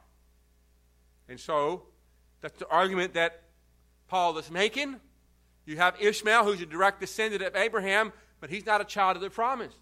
And 1.28 1.40
so, 1.40 1.84
that's 2.42 2.60
the 2.60 2.68
argument 2.68 3.16
that 3.16 3.42
Paul 4.08 4.38
is 4.38 4.52
making. 4.52 4.98
You 5.66 5.78
have 5.78 6.00
Ishmael, 6.00 6.46
who's 6.46 6.62
a 6.62 6.66
direct 6.66 7.00
descendant 7.00 7.42
of 7.44 7.56
Abraham, 7.56 8.14
but 8.40 8.50
he's 8.50 8.66
not 8.66 8.82
a 8.82 8.86
child 8.86 9.16
of 9.16 9.22
the 9.22 9.30
promise. 9.30 9.74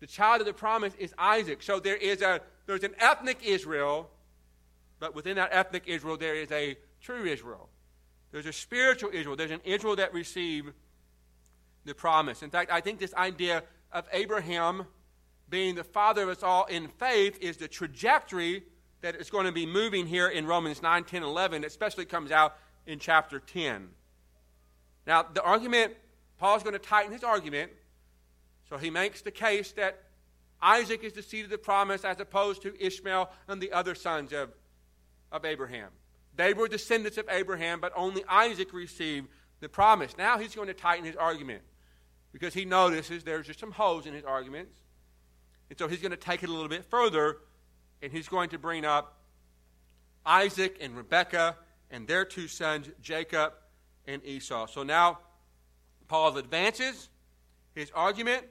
The 0.00 0.06
child 0.06 0.40
of 0.40 0.46
the 0.46 0.52
promise 0.52 0.94
is 0.98 1.14
Isaac. 1.18 1.62
So 1.62 1.80
there 1.80 1.96
is 1.96 2.22
a 2.22 2.40
there's 2.66 2.82
an 2.82 2.94
ethnic 2.98 3.38
Israel, 3.44 4.10
but 4.98 5.14
within 5.14 5.36
that 5.36 5.50
ethnic 5.52 5.84
Israel 5.86 6.16
there 6.16 6.34
is 6.34 6.50
a 6.50 6.76
true 7.00 7.24
Israel. 7.24 7.68
There's 8.32 8.46
a 8.46 8.52
spiritual 8.52 9.10
Israel. 9.12 9.36
There's 9.36 9.50
an 9.50 9.60
Israel 9.64 9.96
that 9.96 10.12
received 10.12 10.72
the 11.84 11.94
promise. 11.94 12.42
In 12.42 12.50
fact, 12.50 12.72
I 12.72 12.80
think 12.80 12.98
this 12.98 13.14
idea 13.14 13.62
of 13.92 14.06
Abraham 14.12 14.86
being 15.48 15.74
the 15.74 15.84
father 15.84 16.22
of 16.22 16.28
us 16.30 16.42
all 16.42 16.64
in 16.64 16.88
faith 16.88 17.38
is 17.40 17.58
the 17.58 17.68
trajectory 17.68 18.64
that 19.02 19.16
is 19.16 19.30
going 19.30 19.44
to 19.46 19.52
be 19.52 19.66
moving 19.66 20.06
here 20.06 20.28
in 20.28 20.46
Romans 20.46 20.80
9, 20.80 21.04
10, 21.04 21.22
11, 21.22 21.64
especially 21.64 22.06
comes 22.06 22.32
out 22.32 22.56
in 22.86 22.98
chapter 22.98 23.38
10. 23.38 23.88
Now, 25.06 25.24
the 25.24 25.42
argument, 25.42 25.94
Paul's 26.38 26.62
going 26.62 26.72
to 26.72 26.78
tighten 26.78 27.12
his 27.12 27.24
argument. 27.24 27.70
So 28.68 28.78
he 28.78 28.88
makes 28.88 29.20
the 29.20 29.30
case 29.30 29.72
that 29.72 30.04
Isaac 30.62 31.04
is 31.04 31.12
the 31.12 31.22
seed 31.22 31.44
of 31.44 31.50
the 31.50 31.58
promise 31.58 32.04
as 32.04 32.18
opposed 32.20 32.62
to 32.62 32.74
Ishmael 32.82 33.30
and 33.48 33.60
the 33.60 33.72
other 33.72 33.94
sons 33.94 34.32
of, 34.32 34.50
of 35.30 35.44
Abraham. 35.44 35.90
They 36.34 36.54
were 36.54 36.68
descendants 36.68 37.18
of 37.18 37.26
Abraham, 37.28 37.80
but 37.80 37.92
only 37.94 38.24
Isaac 38.28 38.72
received 38.72 39.28
the 39.60 39.68
promise. 39.68 40.16
Now 40.16 40.38
he's 40.38 40.54
going 40.54 40.68
to 40.68 40.74
tighten 40.74 41.04
his 41.04 41.16
argument 41.16 41.62
because 42.32 42.54
he 42.54 42.64
notices 42.64 43.22
there's 43.22 43.46
just 43.46 43.60
some 43.60 43.70
holes 43.70 44.06
in 44.06 44.14
his 44.14 44.24
arguments. 44.24 44.78
And 45.70 45.78
so 45.78 45.88
he's 45.88 46.00
going 46.00 46.10
to 46.10 46.16
take 46.16 46.42
it 46.42 46.48
a 46.48 46.52
little 46.52 46.68
bit 46.68 46.84
further 46.84 47.38
and 48.02 48.10
he's 48.12 48.28
going 48.28 48.50
to 48.50 48.58
bring 48.58 48.84
up 48.84 49.20
Isaac 50.24 50.78
and 50.80 50.96
Rebekah 50.96 51.56
and 51.90 52.06
their 52.08 52.24
two 52.24 52.48
sons, 52.48 52.88
Jacob 53.00 53.52
and 54.06 54.24
Esau. 54.24 54.66
So 54.66 54.82
now 54.82 55.18
Paul 56.08 56.36
advances 56.36 57.08
his 57.74 57.90
argument 57.94 58.44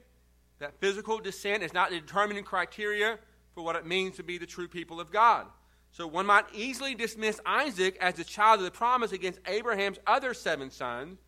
that 0.58 0.80
physical 0.80 1.18
descent 1.18 1.62
is 1.62 1.74
not 1.74 1.90
the 1.90 2.00
determining 2.00 2.44
criteria 2.44 3.18
for 3.54 3.64
what 3.64 3.76
it 3.76 3.84
means 3.84 4.16
to 4.16 4.22
be 4.22 4.38
the 4.38 4.46
true 4.46 4.68
people 4.68 5.00
of 5.00 5.10
God. 5.10 5.46
So 5.92 6.06
one 6.06 6.24
might 6.24 6.46
easily 6.54 6.94
dismiss 6.94 7.38
Isaac 7.44 7.98
as 8.00 8.14
the 8.14 8.24
child 8.24 8.60
of 8.60 8.64
the 8.64 8.70
promise 8.70 9.12
against 9.12 9.40
Abraham's 9.46 9.98
other 10.06 10.32
seven 10.32 10.70
sons, 10.70 11.18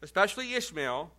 especially 0.00 0.54
Ishmael. 0.54 1.10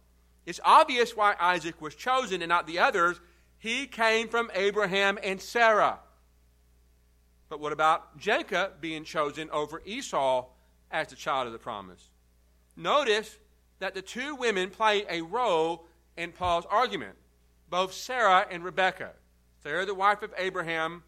It's 0.45 0.62
obvious 0.63 1.15
why 1.15 1.36
Isaac 1.38 1.82
was 1.82 1.95
chosen 1.95 2.41
and 2.41 2.47
not 2.47 2.65
the 2.65 2.80
others. 2.80 3.19
He 3.58 3.88
came 3.88 4.30
from 4.30 4.50
Abraham 4.54 5.19
and 5.21 5.41
Sarah. 5.41 6.00
But 7.50 7.60
what 7.60 7.73
about 7.73 8.17
Jacob 8.17 8.80
being 8.80 9.04
chosen 9.04 9.50
over 9.52 9.82
Esau 9.86 10.45
as 10.89 11.08
the 11.08 11.15
child 11.17 11.47
of 11.47 11.54
the 11.54 11.60
promise? 11.60 12.10
Notice 12.78 13.38
that 13.80 13.95
the 13.95 14.02
two 14.02 14.36
women 14.36 14.69
play 14.69 15.06
a 15.10 15.21
role 15.21 15.86
in 16.15 16.32
Paul's 16.32 16.65
argument, 16.69 17.15
both 17.69 17.93
Sarah 17.93 18.45
and 18.50 18.63
Rebekah. 18.63 19.12
Sarah, 19.62 19.86
the 19.86 19.93
wife 19.93 20.21
of 20.21 20.34
Abraham, 20.38 21.04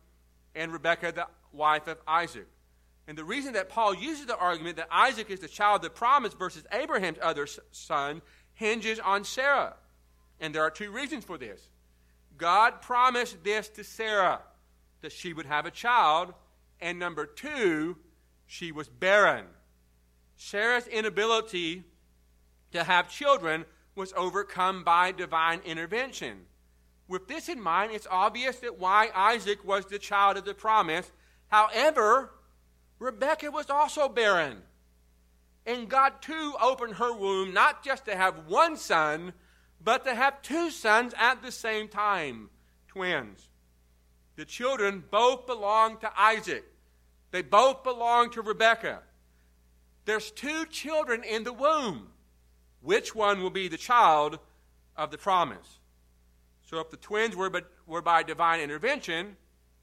and 0.56 0.74
Rebekah, 0.74 1.14
the 1.14 1.28
wife 1.52 1.88
of 1.88 1.98
Isaac. 2.08 2.48
And 3.08 3.18
the 3.18 3.24
reason 3.24 3.54
that 3.54 3.70
Paul 3.70 3.96
uses 3.96 4.28
the 4.28 4.38
argument 4.38 4.78
that 4.78 4.88
Isaac 4.92 5.32
is 5.32 5.40
the 5.40 5.48
child 5.48 5.78
of 5.78 5.82
the 5.82 5.90
promise 5.90 6.34
versus 6.34 6.64
Abraham's 6.72 7.18
other 7.22 7.48
son 7.72 8.22
hinges 8.54 9.00
on 9.00 9.24
Sarah. 9.24 9.76
And 10.40 10.54
there 10.54 10.62
are 10.62 10.70
two 10.70 10.92
reasons 10.92 11.26
for 11.26 11.38
this. 11.38 11.62
God 12.38 12.82
promised 12.82 13.44
this 13.44 13.68
to 13.70 13.84
Sarah 13.84 14.42
that 15.02 15.12
she 15.12 15.34
would 15.34 15.46
have 15.46 15.66
a 15.66 15.72
child, 15.72 16.34
and 16.80 17.00
number 17.00 17.26
two, 17.26 17.98
she 18.46 18.72
was 18.72 18.88
barren. 18.88 19.46
Sarah's 20.36 20.88
inability 20.88 21.84
to 22.72 22.84
have 22.84 23.10
children 23.10 23.66
was 23.96 24.14
overcome 24.16 24.84
by 24.84 25.12
divine 25.12 25.62
intervention. 25.66 26.46
With 27.08 27.28
this 27.28 27.50
in 27.50 27.60
mind, 27.60 27.92
it's 27.92 28.08
obvious 28.10 28.58
that 28.60 28.80
why 28.80 29.10
Isaac 29.16 29.66
was 29.66 29.86
the 29.86 30.00
child 30.00 30.38
of 30.38 30.46
the 30.46 30.54
promise. 30.54 31.12
However, 31.50 32.32
Rebekah 33.00 33.52
was 33.52 33.70
also 33.70 34.08
barren. 34.10 34.62
And 35.66 35.90
God 35.90 36.22
too 36.22 36.56
opened 36.60 36.96
her 36.96 37.14
womb 37.14 37.54
not 37.54 37.84
just 37.84 38.06
to 38.06 38.16
have 38.16 38.48
one 38.48 38.78
son, 38.78 39.34
but 39.84 40.06
to 40.06 40.16
have 40.16 40.42
two 40.42 40.72
sons 40.72 41.14
at 41.18 41.42
the 41.42 41.52
same 41.52 41.88
time, 41.88 42.50
twins. 42.88 43.50
The 44.36 44.46
children 44.46 45.04
both 45.12 45.46
belong 45.46 45.98
to 46.00 46.12
Isaac. 46.18 46.66
They 47.32 47.42
both 47.42 47.84
belong 47.84 48.32
to 48.32 48.42
Rebekah. 48.42 49.02
There's 50.06 50.32
two 50.32 50.66
children 50.66 51.24
in 51.24 51.44
the 51.44 51.54
womb. 51.54 52.08
Which 52.82 53.14
one 53.14 53.44
will 53.44 53.50
be 53.50 53.68
the 53.68 53.78
child 53.78 54.40
of 54.96 55.12
the 55.12 55.18
promise? 55.18 55.80
So 56.66 56.80
if 56.80 56.90
the 56.90 56.98
twins 56.98 57.36
were, 57.36 58.02
by 58.02 58.24
divine 58.24 58.62
intervention, 58.62 59.36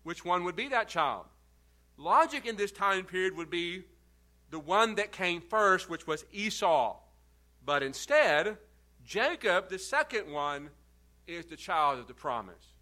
which 0.02 0.24
one 0.24 0.44
would 0.44 0.56
be 0.56 0.68
that 0.68 0.88
child? 0.88 1.26
Logic 1.96 2.44
in 2.44 2.56
this 2.56 2.72
time 2.72 3.04
period 3.04 3.36
would 3.36 3.50
be 3.50 3.84
the 4.50 4.58
one 4.58 4.94
that 4.96 5.12
came 5.12 5.40
first, 5.40 5.88
which 5.88 6.06
was 6.06 6.24
Esau. 6.32 6.96
But 7.64 7.82
instead, 7.82 8.58
Jacob, 9.04 9.68
the 9.68 9.78
second 9.78 10.30
one, 10.30 10.70
is 11.26 11.46
the 11.46 11.56
child 11.56 11.98
of 11.98 12.06
the 12.06 12.14
promise. 12.14 12.74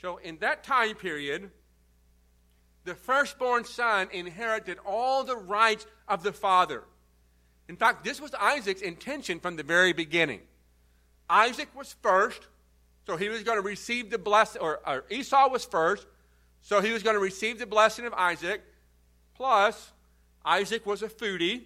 So 0.00 0.16
in 0.16 0.38
that 0.38 0.64
time 0.64 0.94
period, 0.94 1.50
the 2.84 2.94
firstborn 2.94 3.64
son 3.64 4.08
inherited 4.12 4.78
all 4.84 5.24
the 5.24 5.36
rights 5.36 5.86
of 6.08 6.22
the 6.22 6.32
father. 6.32 6.84
In 7.68 7.76
fact, 7.76 8.02
this 8.02 8.20
was 8.20 8.32
Isaac's 8.34 8.80
intention 8.80 9.40
from 9.40 9.56
the 9.56 9.62
very 9.62 9.92
beginning. 9.92 10.40
Isaac 11.28 11.68
was 11.76 11.94
first, 12.02 12.48
so 13.06 13.16
he 13.16 13.28
was 13.28 13.42
going 13.42 13.58
to 13.58 13.66
receive 13.66 14.10
the 14.10 14.18
blessing, 14.18 14.62
or, 14.62 14.80
or 14.88 15.04
Esau 15.10 15.48
was 15.50 15.64
first, 15.64 16.06
so 16.60 16.80
he 16.80 16.92
was 16.92 17.02
going 17.02 17.14
to 17.14 17.20
receive 17.20 17.58
the 17.58 17.66
blessing 17.66 18.06
of 18.06 18.12
Isaac. 18.14 18.62
Plus, 19.34 19.92
Isaac 20.44 20.84
was 20.86 21.02
a 21.02 21.08
foodie, 21.08 21.62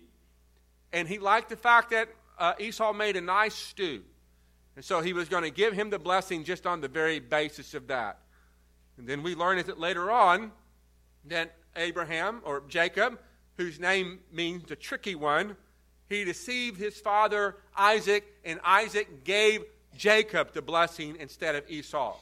and 0.92 1.08
he 1.08 1.18
liked 1.18 1.48
the 1.48 1.56
fact 1.56 1.90
that 1.90 2.08
uh, 2.38 2.54
Esau 2.58 2.92
made 2.92 3.16
a 3.16 3.20
nice 3.20 3.54
stew. 3.54 4.02
And 4.76 4.84
so 4.84 5.00
he 5.00 5.12
was 5.12 5.28
going 5.28 5.44
to 5.44 5.50
give 5.50 5.74
him 5.74 5.90
the 5.90 5.98
blessing 5.98 6.44
just 6.44 6.66
on 6.66 6.80
the 6.80 6.88
very 6.88 7.20
basis 7.20 7.74
of 7.74 7.88
that. 7.88 8.18
And 8.96 9.06
then 9.06 9.22
we 9.22 9.34
learn 9.34 9.58
that 9.58 9.78
later 9.78 10.10
on 10.10 10.52
that 11.26 11.54
Abraham 11.76 12.40
or 12.44 12.62
Jacob, 12.68 13.18
whose 13.56 13.78
name 13.78 14.20
means 14.32 14.64
the 14.64 14.76
tricky 14.76 15.14
one, 15.14 15.56
he 16.08 16.24
deceived 16.24 16.78
his 16.78 16.98
father 16.98 17.56
Isaac, 17.76 18.24
and 18.44 18.60
Isaac 18.64 19.24
gave 19.24 19.64
Jacob 19.96 20.52
the 20.52 20.62
blessing 20.62 21.16
instead 21.18 21.54
of 21.54 21.68
Esau. 21.70 22.16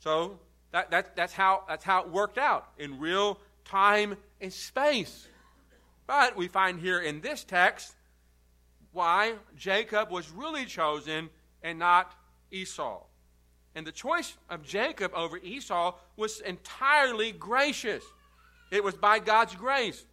So 0.00 0.38
that, 0.72 0.90
that, 0.90 1.16
that's, 1.16 1.32
how, 1.32 1.64
that's 1.68 1.84
how 1.84 2.02
it 2.02 2.10
worked 2.10 2.38
out 2.38 2.68
in 2.78 2.98
real 2.98 3.38
time 3.64 4.16
and 4.40 4.52
space. 4.52 5.26
But 6.06 6.36
we 6.36 6.48
find 6.48 6.80
here 6.80 7.00
in 7.00 7.20
this 7.20 7.44
text 7.44 7.94
why 8.92 9.34
Jacob 9.56 10.10
was 10.10 10.30
really 10.30 10.64
chosen 10.64 11.30
and 11.62 11.78
not 11.78 12.14
Esau. 12.50 13.04
And 13.74 13.86
the 13.86 13.92
choice 13.92 14.36
of 14.48 14.64
Jacob 14.64 15.12
over 15.14 15.38
Esau 15.38 15.94
was 16.16 16.40
entirely 16.40 17.30
gracious. 17.32 18.02
It 18.72 18.82
was 18.82 18.96
by 18.96 19.20
God's 19.20 19.54
grace. 19.54 20.04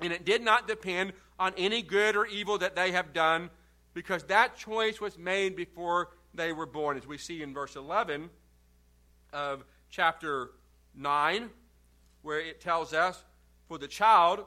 And 0.00 0.12
it 0.12 0.24
did 0.24 0.42
not 0.42 0.68
depend 0.68 1.12
on 1.38 1.52
any 1.56 1.82
good 1.82 2.16
or 2.16 2.26
evil 2.26 2.58
that 2.58 2.76
they 2.76 2.92
have 2.92 3.12
done 3.12 3.50
because 3.92 4.24
that 4.24 4.56
choice 4.56 5.00
was 5.00 5.18
made 5.18 5.56
before 5.56 6.10
they 6.34 6.52
were 6.52 6.66
born. 6.66 6.96
As 6.96 7.06
we 7.06 7.18
see 7.18 7.42
in 7.42 7.54
verse 7.54 7.76
11 7.76 8.30
of 9.32 9.64
chapter 9.94 10.50
9, 10.96 11.50
where 12.22 12.40
it 12.40 12.60
tells 12.60 12.92
us, 12.92 13.22
For 13.68 13.78
the 13.78 13.86
child, 13.86 14.44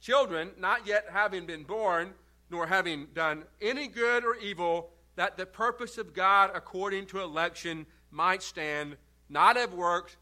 children, 0.00 0.50
not 0.58 0.86
yet 0.86 1.06
having 1.10 1.44
been 1.44 1.64
born, 1.64 2.12
nor 2.48 2.66
having 2.66 3.08
done 3.14 3.42
any 3.60 3.88
good 3.88 4.24
or 4.24 4.36
evil, 4.36 4.90
that 5.16 5.36
the 5.36 5.44
purpose 5.44 5.98
of 5.98 6.14
God 6.14 6.52
according 6.54 7.06
to 7.06 7.20
election 7.20 7.84
might 8.12 8.42
stand, 8.42 8.96
not 9.28 9.56
of 9.56 9.74
works, 9.74 10.16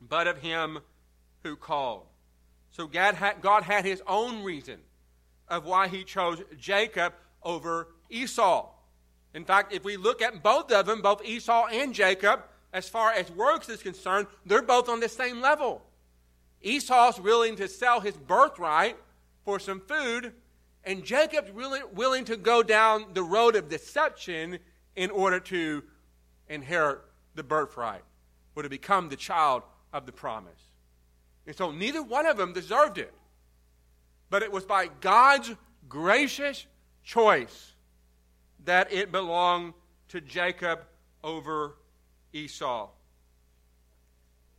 but 0.00 0.26
of 0.26 0.38
him 0.38 0.80
who 1.44 1.54
called. 1.54 2.06
So 2.72 2.88
God 2.88 3.14
had, 3.14 3.40
God 3.40 3.62
had 3.62 3.84
his 3.84 4.02
own 4.08 4.42
reason 4.42 4.78
of 5.46 5.64
why 5.64 5.86
he 5.86 6.02
chose 6.02 6.42
Jacob 6.58 7.12
over 7.44 7.88
Esau. 8.08 8.68
In 9.34 9.44
fact, 9.44 9.72
if 9.72 9.84
we 9.84 9.96
look 9.96 10.20
at 10.20 10.42
both 10.42 10.72
of 10.72 10.86
them, 10.86 11.00
both 11.00 11.24
Esau 11.24 11.66
and 11.68 11.94
Jacob, 11.94 12.42
as 12.72 12.88
far 12.88 13.12
as 13.12 13.30
works 13.30 13.68
is 13.68 13.82
concerned, 13.82 14.26
they're 14.46 14.62
both 14.62 14.88
on 14.88 15.00
the 15.00 15.08
same 15.08 15.40
level. 15.40 15.82
Esau's 16.62 17.20
willing 17.20 17.56
to 17.56 17.68
sell 17.68 18.00
his 18.00 18.16
birthright 18.16 18.96
for 19.44 19.58
some 19.58 19.80
food, 19.80 20.32
and 20.84 21.04
Jacob's 21.04 21.50
really 21.50 21.80
willing 21.94 22.24
to 22.26 22.36
go 22.36 22.62
down 22.62 23.06
the 23.14 23.22
road 23.22 23.56
of 23.56 23.68
deception 23.68 24.58
in 24.94 25.10
order 25.10 25.40
to 25.40 25.82
inherit 26.48 27.00
the 27.34 27.42
birthright 27.42 28.02
or 28.54 28.62
to 28.62 28.68
become 28.68 29.08
the 29.08 29.16
child 29.16 29.62
of 29.92 30.06
the 30.06 30.12
promise. 30.12 30.60
And 31.46 31.56
so 31.56 31.70
neither 31.70 32.02
one 32.02 32.26
of 32.26 32.36
them 32.36 32.52
deserved 32.52 32.98
it. 32.98 33.12
But 34.28 34.42
it 34.42 34.52
was 34.52 34.64
by 34.64 34.88
God's 35.00 35.54
gracious 35.88 36.66
choice 37.02 37.72
that 38.64 38.92
it 38.92 39.10
belonged 39.10 39.74
to 40.08 40.20
Jacob 40.20 40.80
over 41.24 41.74
Esau. 42.32 42.88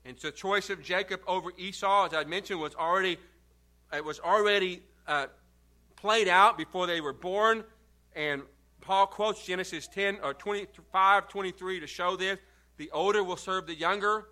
And 0.04 0.20
so 0.20 0.30
the 0.30 0.36
choice 0.36 0.70
of 0.70 0.82
Jacob 0.82 1.22
over 1.28 1.52
Esau, 1.58 2.08
as 2.08 2.14
I 2.14 2.24
mentioned, 2.24 2.60
was 2.60 2.76
already 2.76 3.18
it 3.94 4.04
was 4.04 4.20
already 4.20 4.82
uh, 5.08 5.28
played 5.98 6.28
out 6.28 6.58
before 6.58 6.88
they 6.88 7.02
were 7.02 7.14
born, 7.14 7.64
and 8.16 8.42
Paul 8.80 9.06
quotes 9.08 9.46
Genesis 9.46 9.88
10 9.88 10.20
or 10.24 10.34
25, 10.34 11.28
23 11.28 11.80
to 11.82 11.88
show 11.88 12.16
this. 12.16 12.40
The 12.78 12.90
older 12.92 13.24
will 13.24 13.38
serve 13.38 13.68
the 13.68 13.76
younger. 13.76 14.28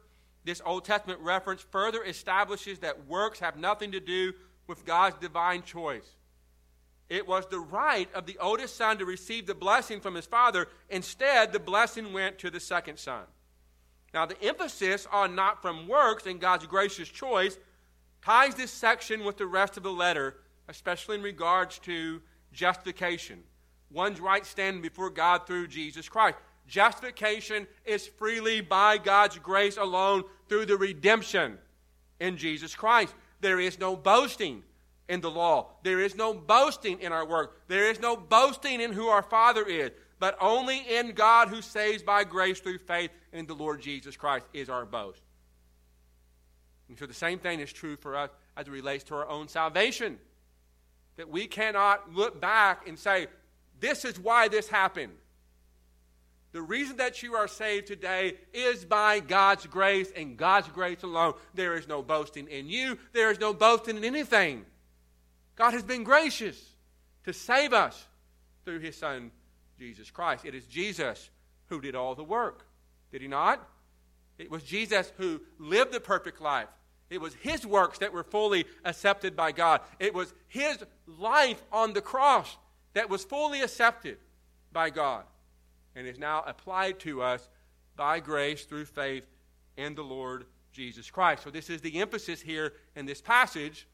This 0.46 0.62
Old 0.66 0.86
Testament 0.86 1.20
reference 1.20 1.62
further 1.62 2.04
establishes 2.04 2.80
that 2.80 3.06
works 3.06 3.40
have 3.40 3.58
nothing 3.58 3.92
to 3.92 4.00
do 4.00 4.34
with 4.66 4.86
God's 4.86 5.18
divine 5.20 5.64
choice. 5.64 6.10
It 7.10 7.28
was 7.28 7.48
the 7.48 7.60
right 7.60 8.08
of 8.14 8.28
the 8.28 8.38
oldest 8.38 8.78
son 8.78 9.00
to 9.00 9.06
receive 9.06 9.48
the 9.48 9.56
blessing 9.56 10.00
from 10.00 10.14
his 10.16 10.26
father. 10.26 10.68
Instead, 10.90 11.52
the 11.52 11.60
blessing 11.60 12.14
went 12.14 12.38
to 12.40 12.52
the 12.52 12.60
second 12.60 13.00
son. 13.00 13.24
Now, 14.14 14.26
the 14.26 14.42
emphasis 14.44 15.08
on 15.12 15.36
not 15.36 15.62
from 15.62 15.88
works 15.88 16.28
and 16.28 16.40
God's 16.40 16.68
gracious 16.68 17.10
choice 17.10 17.58
ties 18.22 18.56
this 18.56 18.72
section 18.72 19.24
with 19.24 19.38
the 19.38 19.48
rest 19.48 19.78
of 19.78 19.84
the 19.84 19.92
letter, 19.92 20.38
especially 20.68 21.16
in 21.16 21.24
regards 21.24 21.80
to 21.80 22.22
justification. 22.54 23.44
One's 23.92 24.20
right 24.20 24.46
standing 24.46 24.82
before 24.82 25.10
God 25.10 25.48
through 25.48 25.68
Jesus 25.68 26.08
Christ. 26.08 26.38
Justification 26.68 27.66
is 27.86 28.08
freely 28.08 28.62
by 28.62 29.00
God's 29.00 29.40
grace 29.40 29.78
alone 29.78 30.24
through 30.48 30.68
the 30.68 30.78
redemption 30.78 31.58
in 32.20 32.38
Jesus 32.38 32.76
Christ. 32.76 33.16
There 33.42 33.60
is 33.60 33.80
no 33.80 33.96
boasting 33.96 34.64
in 35.10 35.20
the 35.20 35.32
law. 35.32 35.72
There 35.84 36.00
is 36.00 36.16
no 36.16 36.34
boasting 36.34 37.02
in 37.02 37.12
our 37.12 37.26
work. 37.26 37.68
There 37.68 37.90
is 37.90 38.00
no 38.00 38.16
boasting 38.16 38.80
in 38.80 38.94
who 38.94 39.08
our 39.08 39.24
Father 39.24 39.66
is, 39.66 39.92
but 40.20 40.38
only 40.40 40.78
in 40.78 41.12
God 41.12 41.50
who 41.50 41.62
saves 41.62 42.04
by 42.04 42.24
grace 42.24 42.60
through 42.60 42.78
faith 42.78 43.10
in 43.34 43.48
the 43.48 43.56
Lord 43.56 43.82
Jesus 43.82 44.16
Christ 44.16 44.46
is 44.54 44.70
our 44.70 44.86
boast. 44.86 45.22
And 46.88 46.98
so 46.98 47.06
the 47.06 47.14
same 47.14 47.40
thing 47.40 47.60
is 47.60 47.74
true 47.74 47.98
for 47.98 48.16
us 48.16 48.30
as 48.56 48.68
it 48.68 48.72
relates 48.72 49.04
to 49.06 49.16
our 49.16 49.28
own 49.28 49.48
salvation. 49.48 50.20
That 51.18 51.30
we 51.30 51.48
cannot 51.48 52.14
look 52.14 52.40
back 52.40 52.88
and 52.88 52.98
say, 52.98 53.28
this 53.80 54.06
is 54.06 54.20
why 54.20 54.48
this 54.48 54.70
happened. 54.70 55.14
The 56.52 56.62
reason 56.62 56.98
that 56.98 57.22
you 57.22 57.36
are 57.36 57.48
saved 57.48 57.88
today 57.88 58.34
is 58.54 58.84
by 58.84 59.20
God's 59.20 59.68
grace 59.68 60.12
and 60.16 60.36
God's 60.36 60.68
grace 60.70 61.04
alone. 61.04 61.34
There 61.54 61.76
is 61.76 61.88
no 61.88 62.02
boasting 62.02 62.48
in 62.48 62.68
you, 62.68 62.98
there 63.14 63.32
is 63.32 63.40
no 63.40 63.54
boasting 63.54 63.98
in 63.98 64.04
anything. 64.04 64.66
God 65.60 65.74
has 65.74 65.84
been 65.84 66.06
gracious 66.06 66.58
to 67.26 67.34
save 67.34 67.74
us 67.74 68.08
through 68.64 68.80
his 68.80 68.96
Son, 68.96 69.30
Jesus 69.78 70.10
Christ. 70.10 70.46
It 70.46 70.56
is 70.56 70.66
Jesus 70.66 71.30
who 71.68 71.82
did 71.82 71.96
all 71.96 72.16
the 72.16 72.24
work, 72.24 72.66
did 73.12 73.22
he 73.22 73.28
not? 73.28 73.68
It 74.38 74.50
was 74.50 74.64
Jesus 74.64 75.12
who 75.18 75.42
lived 75.60 75.92
the 75.92 76.00
perfect 76.00 76.40
life. 76.40 76.70
It 77.10 77.20
was 77.20 77.34
his 77.34 77.66
works 77.66 77.98
that 78.00 78.14
were 78.14 78.24
fully 78.24 78.66
accepted 78.86 79.36
by 79.36 79.52
God. 79.52 79.82
It 80.00 80.14
was 80.14 80.34
his 80.48 80.82
life 81.06 81.62
on 81.74 81.92
the 81.92 82.02
cross 82.02 82.56
that 82.94 83.10
was 83.10 83.26
fully 83.26 83.62
accepted 83.62 84.18
by 84.72 84.92
God 84.92 85.26
and 85.94 86.08
is 86.08 86.18
now 86.18 86.42
applied 86.48 87.00
to 87.00 87.22
us 87.22 87.50
by 87.98 88.22
grace 88.22 88.64
through 88.64 88.86
faith 88.86 89.26
in 89.76 89.94
the 89.96 90.04
Lord 90.04 90.46
Jesus 90.72 91.12
Christ. 91.12 91.44
So, 91.44 91.50
this 91.50 91.70
is 91.70 91.82
the 91.82 92.00
emphasis 92.00 92.40
here 92.40 92.74
in 92.96 93.06
this 93.06 93.20
passage 93.20 93.88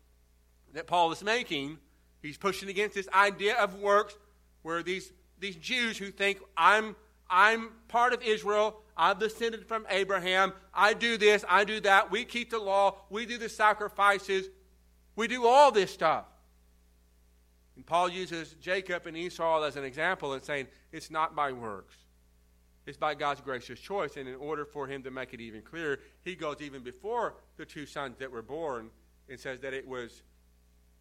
that 0.76 0.88
Paul 0.88 1.12
is 1.12 1.24
making. 1.24 1.78
He's 2.22 2.38
pushing 2.38 2.70
against 2.70 2.96
this 2.96 3.10
idea 3.14 3.56
of 3.56 3.80
works 3.80 4.16
where 4.62 4.84
these, 4.84 5.12
these 5.40 5.56
Jews 5.56 5.98
who 5.98 6.12
think, 6.12 6.40
I'm, 6.56 6.96
I'm 7.30 7.72
part 7.88 8.14
of 8.14 8.22
Israel, 8.22 8.78
I've 8.96 9.20
descended 9.20 9.66
from 9.68 9.86
Abraham, 9.90 10.54
I 10.74 10.94
do 10.94 11.18
this, 11.18 11.44
I 11.50 11.66
do 11.66 11.80
that, 11.82 12.12
we 12.12 12.26
keep 12.26 12.50
the 12.50 12.60
law, 12.60 12.98
we 13.10 13.26
do 13.26 13.38
the 13.38 13.50
sacrifices, 13.50 14.48
we 15.16 15.28
do 15.28 15.46
all 15.46 15.72
this 15.72 15.92
stuff. 15.92 16.26
And 17.76 17.86
Paul 17.86 18.10
uses 18.10 18.56
Jacob 18.62 19.06
and 19.06 19.18
Esau 19.18 19.64
as 19.64 19.76
an 19.76 19.84
example 19.84 20.34
and 20.34 20.44
saying, 20.44 20.68
it's 20.92 21.12
not 21.12 21.36
by 21.36 21.52
works. 21.52 21.96
It's 22.86 22.98
by 22.98 23.16
God's 23.16 23.42
gracious 23.42 23.80
choice. 23.80 24.16
And 24.16 24.30
in 24.30 24.36
order 24.36 24.64
for 24.64 24.88
him 24.88 25.04
to 25.04 25.12
make 25.12 25.34
it 25.34 25.42
even 25.42 25.62
clearer, 25.62 26.00
he 26.22 26.36
goes 26.36 26.58
even 26.62 26.84
before 26.84 27.36
the 27.58 27.66
two 27.66 27.86
sons 27.86 28.18
that 28.20 28.32
were 28.32 28.44
born 28.44 28.90
and 29.28 29.40
says 29.40 29.60
that 29.62 29.74
it 29.74 29.88
was 29.88 30.22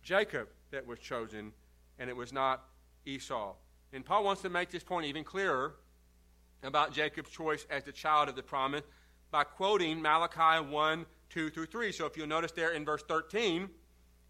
Jacob 0.05 0.49
that 0.71 0.87
was 0.87 0.99
chosen 0.99 1.53
and 1.99 2.09
it 2.09 2.17
was 2.17 2.33
not 2.33 2.63
Esau. 3.07 3.55
And 3.93 4.05
Paul 4.05 4.25
wants 4.25 4.43
to 4.43 4.51
make 4.51 4.71
this 4.71 4.85
point 4.85 5.07
even 5.07 5.25
clearer 5.25 5.75
about 6.63 6.93
Jacob's 6.93 7.31
choice 7.31 7.67
as 7.71 7.85
the 7.85 7.93
child 7.93 8.29
of 8.29 8.37
the 8.37 8.43
promise 8.43 8.83
by 9.31 9.45
quoting 9.45 10.01
Malachi 10.01 10.65
1 10.65 11.07
2 11.31 11.51
through 11.51 11.67
3. 11.67 11.93
So 11.93 12.07
if 12.07 12.17
you'll 12.17 12.27
notice 12.27 12.53
there 12.53 12.73
in 12.73 12.85
verse 12.85 13.03
13, 13.09 13.69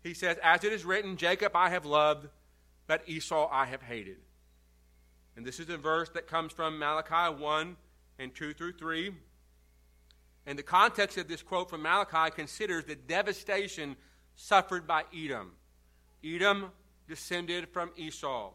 he 0.03 0.15
says, 0.15 0.39
As 0.43 0.65
it 0.65 0.73
is 0.73 0.85
written, 0.85 1.17
Jacob 1.17 1.55
I 1.55 1.71
have 1.71 1.85
loved, 1.85 2.29
but 2.87 3.03
Esau 3.07 3.49
I 3.51 3.67
have 3.67 3.83
hated. 3.83 4.19
And 5.37 5.45
this 5.45 5.61
is 5.61 5.69
a 5.69 5.77
verse 5.77 6.09
that 6.11 6.29
comes 6.29 6.53
from 6.53 6.79
Malachi 6.79 7.35
1 7.35 7.77
and 8.19 8.35
2 8.35 8.55
through 8.55 8.73
3. 8.73 9.13
And 10.47 10.59
the 10.59 10.63
context 10.63 11.19
of 11.19 11.27
this 11.27 11.43
quote 11.43 11.71
from 11.71 11.83
Malachi 11.83 12.31
considers 12.35 12.85
the 12.85 12.95
devastation 12.95 13.97
suffered 14.37 14.87
by 14.87 15.05
Edom. 15.15 15.53
Edom 16.25 16.71
descended 17.07 17.69
from 17.69 17.91
Esau. 17.97 18.53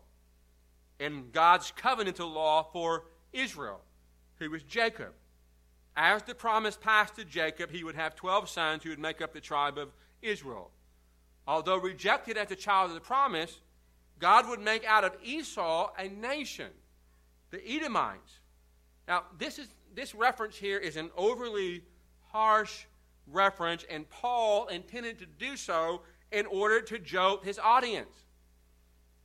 And 0.99 1.32
God's 1.32 1.71
covenantal 1.71 2.34
law 2.34 2.63
for 2.63 3.05
Israel, 3.32 3.82
who 4.39 4.49
was 4.49 4.63
Jacob. 4.63 5.13
As 5.95 6.23
the 6.23 6.36
promise 6.36 6.77
passed 6.77 7.15
to 7.15 7.25
Jacob, 7.25 7.71
he 7.71 7.84
would 7.84 7.95
have 7.95 8.15
12 8.15 8.49
sons 8.49 8.84
who 8.84 8.89
would 8.89 8.99
make 8.99 9.21
up 9.21 9.34
the 9.34 9.41
tribe 9.41 9.77
of 9.77 9.89
Israel. 10.21 10.71
Although 11.47 11.77
rejected 11.77 12.38
as 12.38 12.51
a 12.51 12.55
child 12.55 12.89
of 12.89 12.95
the 12.95 13.01
promise, 13.01 13.60
God 14.19 14.47
would 14.49 14.60
make 14.60 14.86
out 14.86 15.03
of 15.03 15.15
Esau 15.23 15.91
a 15.97 16.08
nation, 16.08 16.71
the 17.51 17.65
Edomites. 17.67 18.39
Now, 19.08 19.23
this, 19.38 19.58
is, 19.58 19.67
this 19.95 20.13
reference 20.13 20.55
here 20.55 20.77
is 20.77 20.97
an 20.97 21.10
overly 21.17 21.84
harsh 22.32 22.86
reference, 23.27 23.86
and 23.89 24.10
Paul 24.10 24.67
intended 24.67 25.19
to 25.19 25.25
do 25.25 25.55
so 25.55 26.01
in 26.31 26.45
order 26.45 26.81
to 26.81 26.99
jolt 26.99 27.43
his 27.43 27.59
audience. 27.59 28.25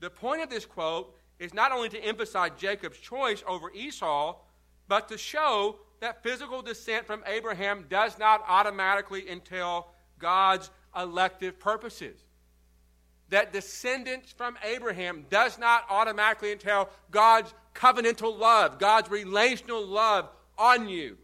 The 0.01 0.11
point 0.11 0.43
of 0.43 0.51
this 0.51 0.67
quote 0.67 1.15
is 1.39 1.55
not 1.55 1.73
only 1.73 1.89
to 1.91 1.99
emphasize 1.99 2.51
Jacob's 2.59 2.99
choice 2.99 3.43
over 3.47 3.71
Esau, 3.73 4.37
but 4.89 5.09
to 5.09 5.19
show 5.19 5.79
that 6.01 6.23
physical 6.23 6.63
descent 6.63 7.07
from 7.07 7.23
Abraham 7.27 7.87
does 7.89 8.19
not 8.19 8.45
automatically 8.47 9.29
entail 9.31 9.89
God's 10.19 10.71
elective 10.97 11.59
purposes. 11.59 12.21
That 13.31 13.53
descendants 13.53 14.33
from 14.33 14.57
Abraham 14.63 15.25
does 15.31 15.59
not 15.59 15.85
automatically 15.89 16.53
entail 16.53 16.91
God's 17.11 17.53
covenantal 17.75 18.39
love, 18.39 18.79
God's 18.79 19.11
relational 19.11 19.85
love 19.85 20.29
on 20.57 20.89
you. 20.89 21.17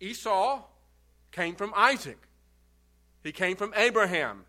Esau 0.00 0.62
came 1.32 1.56
from 1.56 1.72
Isaac. 1.74 2.18
He 3.24 3.32
came 3.32 3.56
from 3.56 3.72
Abraham, 3.74 4.44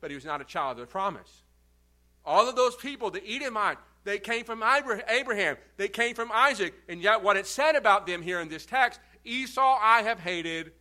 but 0.00 0.10
he 0.10 0.14
was 0.14 0.24
not 0.24 0.40
a 0.40 0.44
child 0.44 0.78
of 0.78 0.86
the 0.86 0.90
promise. 0.90 1.42
All 2.24 2.48
of 2.48 2.56
those 2.56 2.76
people, 2.76 3.10
the 3.10 3.22
Edomite, 3.26 3.76
they 4.04 4.18
came 4.18 4.44
from 4.44 4.62
Abraham. 4.62 5.56
They 5.76 5.88
came 5.88 6.14
from 6.14 6.30
Isaac. 6.32 6.74
And 6.88 7.02
yet, 7.02 7.22
what 7.22 7.36
it 7.36 7.46
said 7.46 7.74
about 7.74 8.06
them 8.06 8.22
here 8.22 8.40
in 8.40 8.48
this 8.48 8.64
text 8.64 9.00
Esau 9.24 9.78
I 9.80 10.02
have 10.02 10.20
hated, 10.20 10.72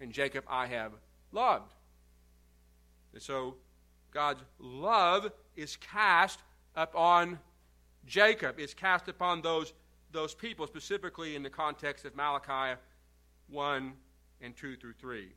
and 0.00 0.12
Jacob 0.12 0.44
I 0.48 0.66
have 0.66 0.92
loved. 1.30 1.72
And 3.12 3.22
so 3.22 3.56
God's 4.10 4.42
love 4.58 5.30
is 5.54 5.76
cast 5.76 6.40
upon 6.74 7.38
Jacob, 8.06 8.58
it's 8.58 8.74
cast 8.74 9.08
upon 9.08 9.42
those, 9.42 9.72
those 10.10 10.34
people, 10.34 10.66
specifically 10.66 11.36
in 11.36 11.42
the 11.42 11.50
context 11.50 12.04
of 12.06 12.16
Malachi 12.16 12.80
1 13.48 13.92
and 14.40 14.56
2 14.56 14.76
through 14.76 14.94
3. 14.94 15.28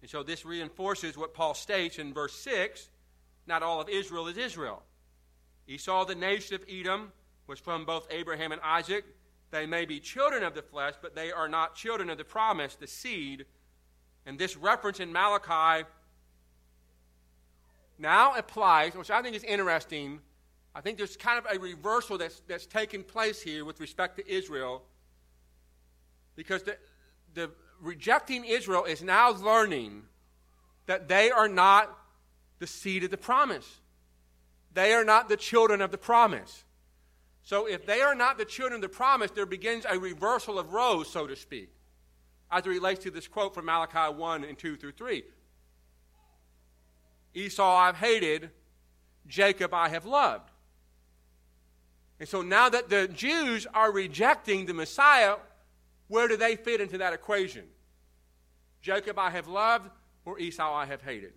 And 0.00 0.10
so 0.10 0.22
this 0.22 0.44
reinforces 0.44 1.16
what 1.16 1.34
Paul 1.34 1.54
states 1.54 1.98
in 1.98 2.14
verse 2.14 2.34
6 2.34 2.88
not 3.48 3.62
all 3.62 3.80
of 3.80 3.88
Israel 3.88 4.28
is 4.28 4.36
Israel. 4.36 4.82
Esau, 5.66 6.04
the 6.04 6.14
nation 6.14 6.54
of 6.54 6.64
Edom, 6.68 7.12
was 7.46 7.58
from 7.58 7.84
both 7.84 8.06
Abraham 8.10 8.52
and 8.52 8.60
Isaac. 8.62 9.04
They 9.50 9.66
may 9.66 9.86
be 9.86 9.98
children 10.00 10.42
of 10.42 10.54
the 10.54 10.62
flesh, 10.62 10.94
but 11.00 11.14
they 11.14 11.32
are 11.32 11.48
not 11.48 11.74
children 11.74 12.10
of 12.10 12.18
the 12.18 12.24
promise, 12.24 12.74
the 12.74 12.86
seed. 12.86 13.46
And 14.26 14.38
this 14.38 14.56
reference 14.56 15.00
in 15.00 15.12
Malachi 15.12 15.88
now 17.98 18.36
applies, 18.36 18.94
which 18.94 19.10
I 19.10 19.22
think 19.22 19.34
is 19.34 19.44
interesting. 19.44 20.20
I 20.74 20.82
think 20.82 20.98
there's 20.98 21.16
kind 21.16 21.38
of 21.38 21.46
a 21.50 21.58
reversal 21.58 22.18
that's, 22.18 22.42
that's 22.46 22.66
taken 22.66 23.02
place 23.02 23.40
here 23.40 23.64
with 23.64 23.80
respect 23.80 24.16
to 24.18 24.30
Israel. 24.30 24.82
Because 26.36 26.62
the, 26.62 26.76
the 27.32 27.50
rejecting 27.80 28.44
Israel 28.44 28.84
is 28.84 29.02
now 29.02 29.30
learning 29.30 30.02
that 30.86 31.08
they 31.08 31.30
are 31.30 31.48
not 31.48 31.96
the 32.58 32.66
seed 32.66 33.04
of 33.04 33.10
the 33.10 33.16
promise. 33.16 33.80
They 34.74 34.92
are 34.92 35.04
not 35.04 35.28
the 35.28 35.36
children 35.36 35.80
of 35.80 35.90
the 35.90 35.98
promise. 35.98 36.64
So 37.42 37.66
if 37.66 37.86
they 37.86 38.00
are 38.00 38.14
not 38.14 38.38
the 38.38 38.44
children 38.44 38.76
of 38.76 38.82
the 38.82 38.94
promise, 38.94 39.30
there 39.30 39.46
begins 39.46 39.86
a 39.88 39.98
reversal 39.98 40.58
of 40.58 40.72
roles, 40.72 41.10
so 41.10 41.26
to 41.26 41.36
speak, 41.36 41.70
as 42.50 42.66
it 42.66 42.68
relates 42.68 43.02
to 43.04 43.10
this 43.10 43.28
quote 43.28 43.54
from 43.54 43.66
Malachi 43.66 44.14
1 44.14 44.44
and 44.44 44.58
2 44.58 44.76
through 44.76 44.92
3. 44.92 45.24
Esau 47.34 47.76
I've 47.76 47.96
hated, 47.96 48.50
Jacob 49.26 49.72
I 49.72 49.88
have 49.88 50.04
loved. 50.04 50.50
And 52.20 52.28
so 52.28 52.42
now 52.42 52.68
that 52.68 52.88
the 52.88 53.08
Jews 53.08 53.66
are 53.72 53.92
rejecting 53.92 54.66
the 54.66 54.74
Messiah, 54.74 55.36
where 56.08 56.28
do 56.28 56.36
they 56.36 56.56
fit 56.56 56.80
into 56.80 56.98
that 56.98 57.12
equation? 57.12 57.64
Jacob 58.80 59.18
I 59.18 59.30
have 59.30 59.48
loved, 59.48 59.90
or 60.24 60.38
Esau 60.38 60.74
I 60.74 60.86
have 60.86 61.02
hated? 61.02 61.32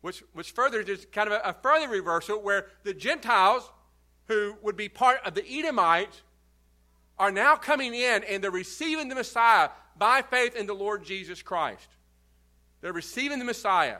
Which, 0.00 0.22
which 0.32 0.52
further 0.52 0.80
is 0.80 1.06
kind 1.12 1.28
of 1.28 1.34
a, 1.34 1.48
a 1.48 1.52
further 1.54 1.88
reversal 1.88 2.42
where 2.42 2.66
the 2.82 2.92
Gentiles, 2.92 3.70
who 4.26 4.56
would 4.62 4.76
be 4.76 4.88
part 4.88 5.18
of 5.24 5.34
the 5.34 5.46
Edomites, 5.46 6.22
are 7.18 7.30
now 7.30 7.56
coming 7.56 7.94
in 7.94 8.24
and 8.24 8.42
they're 8.42 8.50
receiving 8.50 9.08
the 9.08 9.14
Messiah 9.14 9.70
by 9.96 10.22
faith 10.22 10.56
in 10.56 10.66
the 10.66 10.74
Lord 10.74 11.04
Jesus 11.04 11.42
Christ. 11.42 11.88
They're 12.80 12.92
receiving 12.92 13.38
the 13.38 13.44
Messiah. 13.44 13.98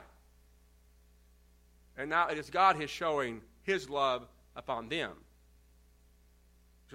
And 1.97 2.09
now 2.09 2.27
it 2.27 2.37
is 2.37 2.49
God 2.49 2.75
who's 2.75 2.89
showing 2.89 3.41
his 3.63 3.89
love 3.89 4.27
upon 4.55 4.89
them. 4.89 5.11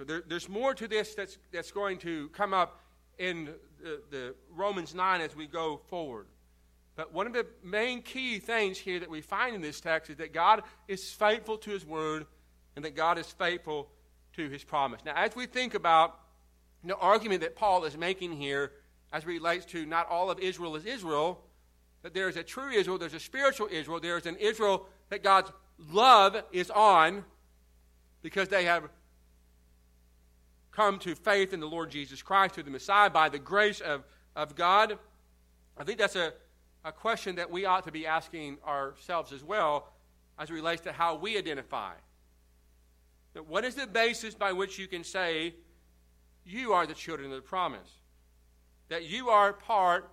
So 0.01 0.05
there, 0.05 0.23
there's 0.27 0.49
more 0.49 0.73
to 0.73 0.87
this 0.87 1.13
that's, 1.13 1.37
that's 1.53 1.69
going 1.69 1.99
to 1.99 2.29
come 2.29 2.55
up 2.55 2.81
in 3.19 3.51
the, 3.83 4.01
the 4.09 4.35
Romans 4.49 4.95
9 4.95 5.21
as 5.21 5.35
we 5.35 5.45
go 5.45 5.79
forward. 5.89 6.25
But 6.95 7.13
one 7.13 7.27
of 7.27 7.33
the 7.33 7.45
main 7.63 8.01
key 8.01 8.39
things 8.39 8.79
here 8.79 8.99
that 8.99 9.11
we 9.11 9.21
find 9.21 9.53
in 9.53 9.61
this 9.61 9.79
text 9.79 10.09
is 10.09 10.17
that 10.17 10.33
God 10.33 10.63
is 10.87 11.11
faithful 11.11 11.55
to 11.59 11.69
his 11.69 11.85
word 11.85 12.25
and 12.75 12.83
that 12.83 12.95
God 12.95 13.19
is 13.19 13.27
faithful 13.27 13.89
to 14.37 14.49
his 14.49 14.63
promise. 14.63 15.01
Now, 15.05 15.13
as 15.15 15.35
we 15.35 15.45
think 15.45 15.75
about 15.75 16.19
the 16.83 16.97
argument 16.97 17.41
that 17.41 17.55
Paul 17.55 17.85
is 17.85 17.95
making 17.95 18.31
here 18.31 18.71
as 19.13 19.23
relates 19.23 19.65
to 19.65 19.85
not 19.85 20.09
all 20.09 20.31
of 20.31 20.39
Israel 20.39 20.75
is 20.75 20.85
Israel, 20.85 21.43
that 22.01 22.15
there 22.15 22.27
is 22.27 22.37
a 22.37 22.43
true 22.43 22.71
Israel, 22.71 22.97
there's 22.97 23.13
a 23.13 23.19
spiritual 23.19 23.67
Israel, 23.69 23.99
there 23.99 24.17
is 24.17 24.25
an 24.25 24.37
Israel 24.37 24.87
that 25.09 25.21
God's 25.21 25.51
love 25.77 26.41
is 26.51 26.71
on 26.71 27.23
because 28.23 28.47
they 28.47 28.65
have 28.65 28.89
come 30.71 30.99
to 30.99 31.15
faith 31.15 31.53
in 31.53 31.59
the 31.59 31.67
Lord 31.67 31.91
Jesus 31.91 32.21
Christ, 32.21 32.55
through 32.55 32.63
the 32.63 32.71
Messiah, 32.71 33.09
by 33.09 33.29
the 33.29 33.39
grace 33.39 33.81
of, 33.81 34.03
of 34.35 34.55
God. 34.55 34.97
I 35.77 35.83
think 35.83 35.97
that's 35.97 36.15
a, 36.15 36.33
a 36.85 36.91
question 36.91 37.35
that 37.35 37.51
we 37.51 37.65
ought 37.65 37.83
to 37.85 37.91
be 37.91 38.07
asking 38.07 38.57
ourselves 38.65 39.33
as 39.33 39.43
well 39.43 39.89
as 40.39 40.49
it 40.49 40.53
relates 40.53 40.81
to 40.83 40.91
how 40.91 41.15
we 41.15 41.37
identify. 41.37 41.93
What 43.47 43.63
is 43.63 43.75
the 43.75 43.87
basis 43.87 44.35
by 44.35 44.51
which 44.51 44.77
you 44.77 44.87
can 44.87 45.03
say 45.03 45.55
you 46.45 46.73
are 46.73 46.85
the 46.85 46.93
children 46.93 47.29
of 47.29 47.35
the 47.35 47.41
promise? 47.41 47.89
That 48.89 49.05
you 49.05 49.29
are 49.29 49.53
part 49.53 50.09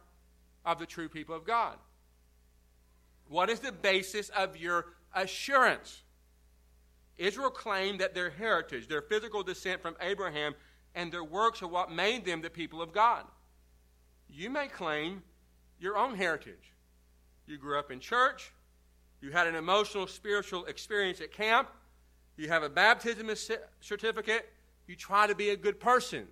of 0.64 0.78
the 0.78 0.86
true 0.86 1.08
people 1.08 1.34
of 1.34 1.44
God? 1.44 1.76
What 3.28 3.50
is 3.50 3.60
the 3.60 3.72
basis 3.72 4.28
of 4.30 4.56
your 4.56 4.86
assurance? 5.14 6.02
Israel 7.18 7.50
claimed 7.50 8.00
that 8.00 8.14
their 8.14 8.30
heritage, 8.30 8.88
their 8.88 9.02
physical 9.02 9.42
descent 9.42 9.82
from 9.82 9.96
Abraham, 10.00 10.54
and 10.94 11.12
their 11.12 11.24
works 11.24 11.62
are 11.62 11.68
what 11.68 11.90
made 11.90 12.24
them 12.24 12.40
the 12.40 12.50
people 12.50 12.80
of 12.80 12.92
God. 12.92 13.24
You 14.28 14.50
may 14.50 14.68
claim 14.68 15.22
your 15.80 15.96
own 15.96 16.14
heritage. 16.14 16.72
You 17.46 17.58
grew 17.58 17.78
up 17.78 17.90
in 17.90 18.00
church, 18.00 18.52
you 19.20 19.30
had 19.30 19.46
an 19.46 19.54
emotional, 19.54 20.06
spiritual 20.06 20.64
experience 20.66 21.20
at 21.20 21.32
camp, 21.32 21.68
you 22.36 22.48
have 22.48 22.62
a 22.62 22.68
baptism 22.68 23.30
certificate, 23.80 24.48
you 24.86 24.94
try 24.94 25.26
to 25.26 25.34
be 25.34 25.50
a 25.50 25.56
good 25.56 25.80
person. 25.80 26.28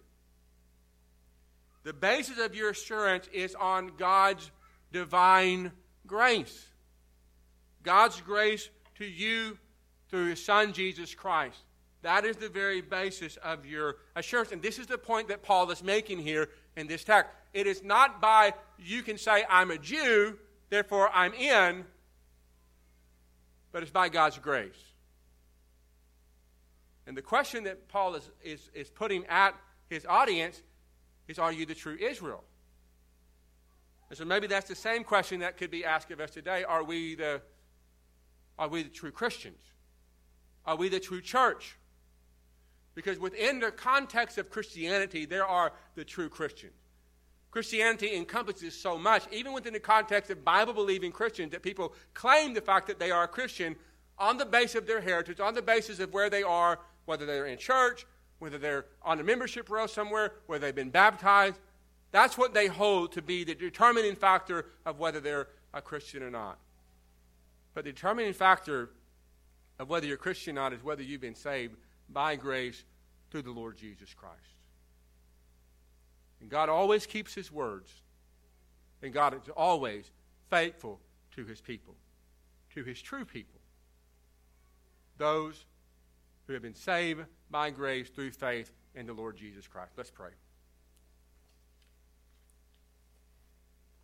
The 1.82 1.93
basis 1.93 2.39
of 2.39 2.55
your 2.55 2.70
assurance 2.70 3.28
is 3.32 3.55
on 3.55 3.93
God's 3.97 4.51
divine 4.93 5.72
grace. 6.07 6.66
God's 7.82 8.20
grace 8.20 8.68
to 8.97 9.05
you 9.05 9.59
through 10.16 10.30
his 10.30 10.42
son 10.42 10.72
Jesus 10.72 11.14
Christ. 11.14 11.58
That 12.00 12.24
is 12.24 12.36
the 12.36 12.48
very 12.48 12.80
basis 12.80 13.36
of 13.36 13.66
your 13.66 13.96
assurance. 14.14 14.50
And 14.50 14.62
this 14.62 14.78
is 14.78 14.86
the 14.86 14.96
point 14.96 15.28
that 15.28 15.42
Paul 15.42 15.70
is 15.70 15.82
making 15.82 16.20
here 16.20 16.48
in 16.74 16.86
this 16.86 17.04
text. 17.04 17.30
It 17.52 17.66
is 17.66 17.82
not 17.82 18.18
by 18.18 18.54
you 18.78 19.02
can 19.02 19.18
say, 19.18 19.44
I'm 19.50 19.70
a 19.70 19.76
Jew, 19.76 20.38
therefore 20.70 21.10
I'm 21.12 21.34
in, 21.34 21.84
but 23.72 23.82
it's 23.82 23.92
by 23.92 24.08
God's 24.08 24.38
grace. 24.38 24.72
And 27.06 27.14
the 27.14 27.20
question 27.20 27.64
that 27.64 27.86
Paul 27.88 28.14
is, 28.14 28.30
is, 28.42 28.70
is 28.72 28.88
putting 28.88 29.26
at 29.26 29.54
his 29.90 30.06
audience 30.06 30.62
is, 31.28 31.38
Are 31.38 31.52
you 31.52 31.66
the 31.66 31.74
true 31.74 31.98
Israel? 32.00 32.42
And 34.08 34.16
so 34.16 34.24
maybe 34.24 34.46
that's 34.46 34.68
the 34.68 34.74
same 34.74 35.04
question 35.04 35.40
that 35.40 35.58
could 35.58 35.70
be 35.70 35.84
asked 35.84 36.10
of 36.10 36.20
us 36.20 36.30
today. 36.30 36.64
Are 36.64 36.84
we 36.84 37.16
the, 37.16 37.42
are 38.58 38.68
we 38.68 38.82
the 38.82 38.88
true 38.88 39.10
Christians? 39.10 39.58
Are 40.66 40.76
we 40.76 40.88
the 40.88 41.00
true 41.00 41.20
church? 41.20 41.76
Because 42.94 43.18
within 43.18 43.60
the 43.60 43.70
context 43.70 44.38
of 44.38 44.50
Christianity, 44.50 45.26
there 45.26 45.46
are 45.46 45.72
the 45.94 46.04
true 46.04 46.28
Christians. 46.28 46.72
Christianity 47.50 48.14
encompasses 48.14 48.78
so 48.78 48.98
much, 48.98 49.24
even 49.32 49.52
within 49.52 49.72
the 49.72 49.80
context 49.80 50.30
of 50.30 50.44
Bible 50.44 50.74
believing 50.74 51.12
Christians, 51.12 51.52
that 51.52 51.62
people 51.62 51.94
claim 52.12 52.52
the 52.52 52.60
fact 52.60 52.86
that 52.88 52.98
they 52.98 53.10
are 53.10 53.24
a 53.24 53.28
Christian 53.28 53.76
on 54.18 54.36
the 54.36 54.44
basis 54.44 54.76
of 54.76 54.86
their 54.86 55.00
heritage, 55.00 55.40
on 55.40 55.54
the 55.54 55.62
basis 55.62 56.00
of 56.00 56.12
where 56.12 56.28
they 56.28 56.42
are, 56.42 56.80
whether 57.06 57.24
they're 57.24 57.46
in 57.46 57.58
church, 57.58 58.06
whether 58.40 58.58
they're 58.58 58.86
on 59.02 59.20
a 59.20 59.24
membership 59.24 59.70
roll 59.70 59.88
somewhere, 59.88 60.34
whether 60.46 60.66
they've 60.66 60.74
been 60.74 60.90
baptized. 60.90 61.58
That's 62.12 62.36
what 62.36 62.54
they 62.54 62.66
hold 62.66 63.12
to 63.12 63.22
be 63.22 63.44
the 63.44 63.54
determining 63.54 64.16
factor 64.16 64.66
of 64.84 64.98
whether 64.98 65.20
they're 65.20 65.48
a 65.72 65.80
Christian 65.80 66.22
or 66.22 66.30
not. 66.30 66.58
But 67.74 67.84
the 67.84 67.92
determining 67.92 68.32
factor 68.32 68.90
of 69.78 69.88
whether 69.88 70.06
you're 70.06 70.16
Christian 70.16 70.56
or 70.56 70.62
not 70.62 70.72
is 70.72 70.82
whether 70.82 71.02
you've 71.02 71.20
been 71.20 71.34
saved 71.34 71.76
by 72.08 72.36
grace 72.36 72.84
through 73.30 73.42
the 73.42 73.50
Lord 73.50 73.76
Jesus 73.76 74.14
Christ. 74.14 74.36
And 76.40 76.50
God 76.50 76.68
always 76.68 77.06
keeps 77.06 77.34
his 77.34 77.50
words. 77.50 77.90
And 79.02 79.12
God 79.12 79.34
is 79.34 79.48
always 79.56 80.10
faithful 80.48 81.00
to 81.34 81.44
his 81.44 81.60
people, 81.60 81.94
to 82.74 82.82
his 82.82 83.00
true 83.00 83.24
people. 83.24 83.60
Those 85.18 85.64
who 86.46 86.52
have 86.52 86.62
been 86.62 86.74
saved 86.74 87.20
by 87.50 87.70
grace 87.70 88.08
through 88.08 88.30
faith 88.30 88.70
in 88.94 89.06
the 89.06 89.12
Lord 89.12 89.36
Jesus 89.36 89.66
Christ. 89.66 89.92
Let's 89.96 90.10
pray. 90.10 90.30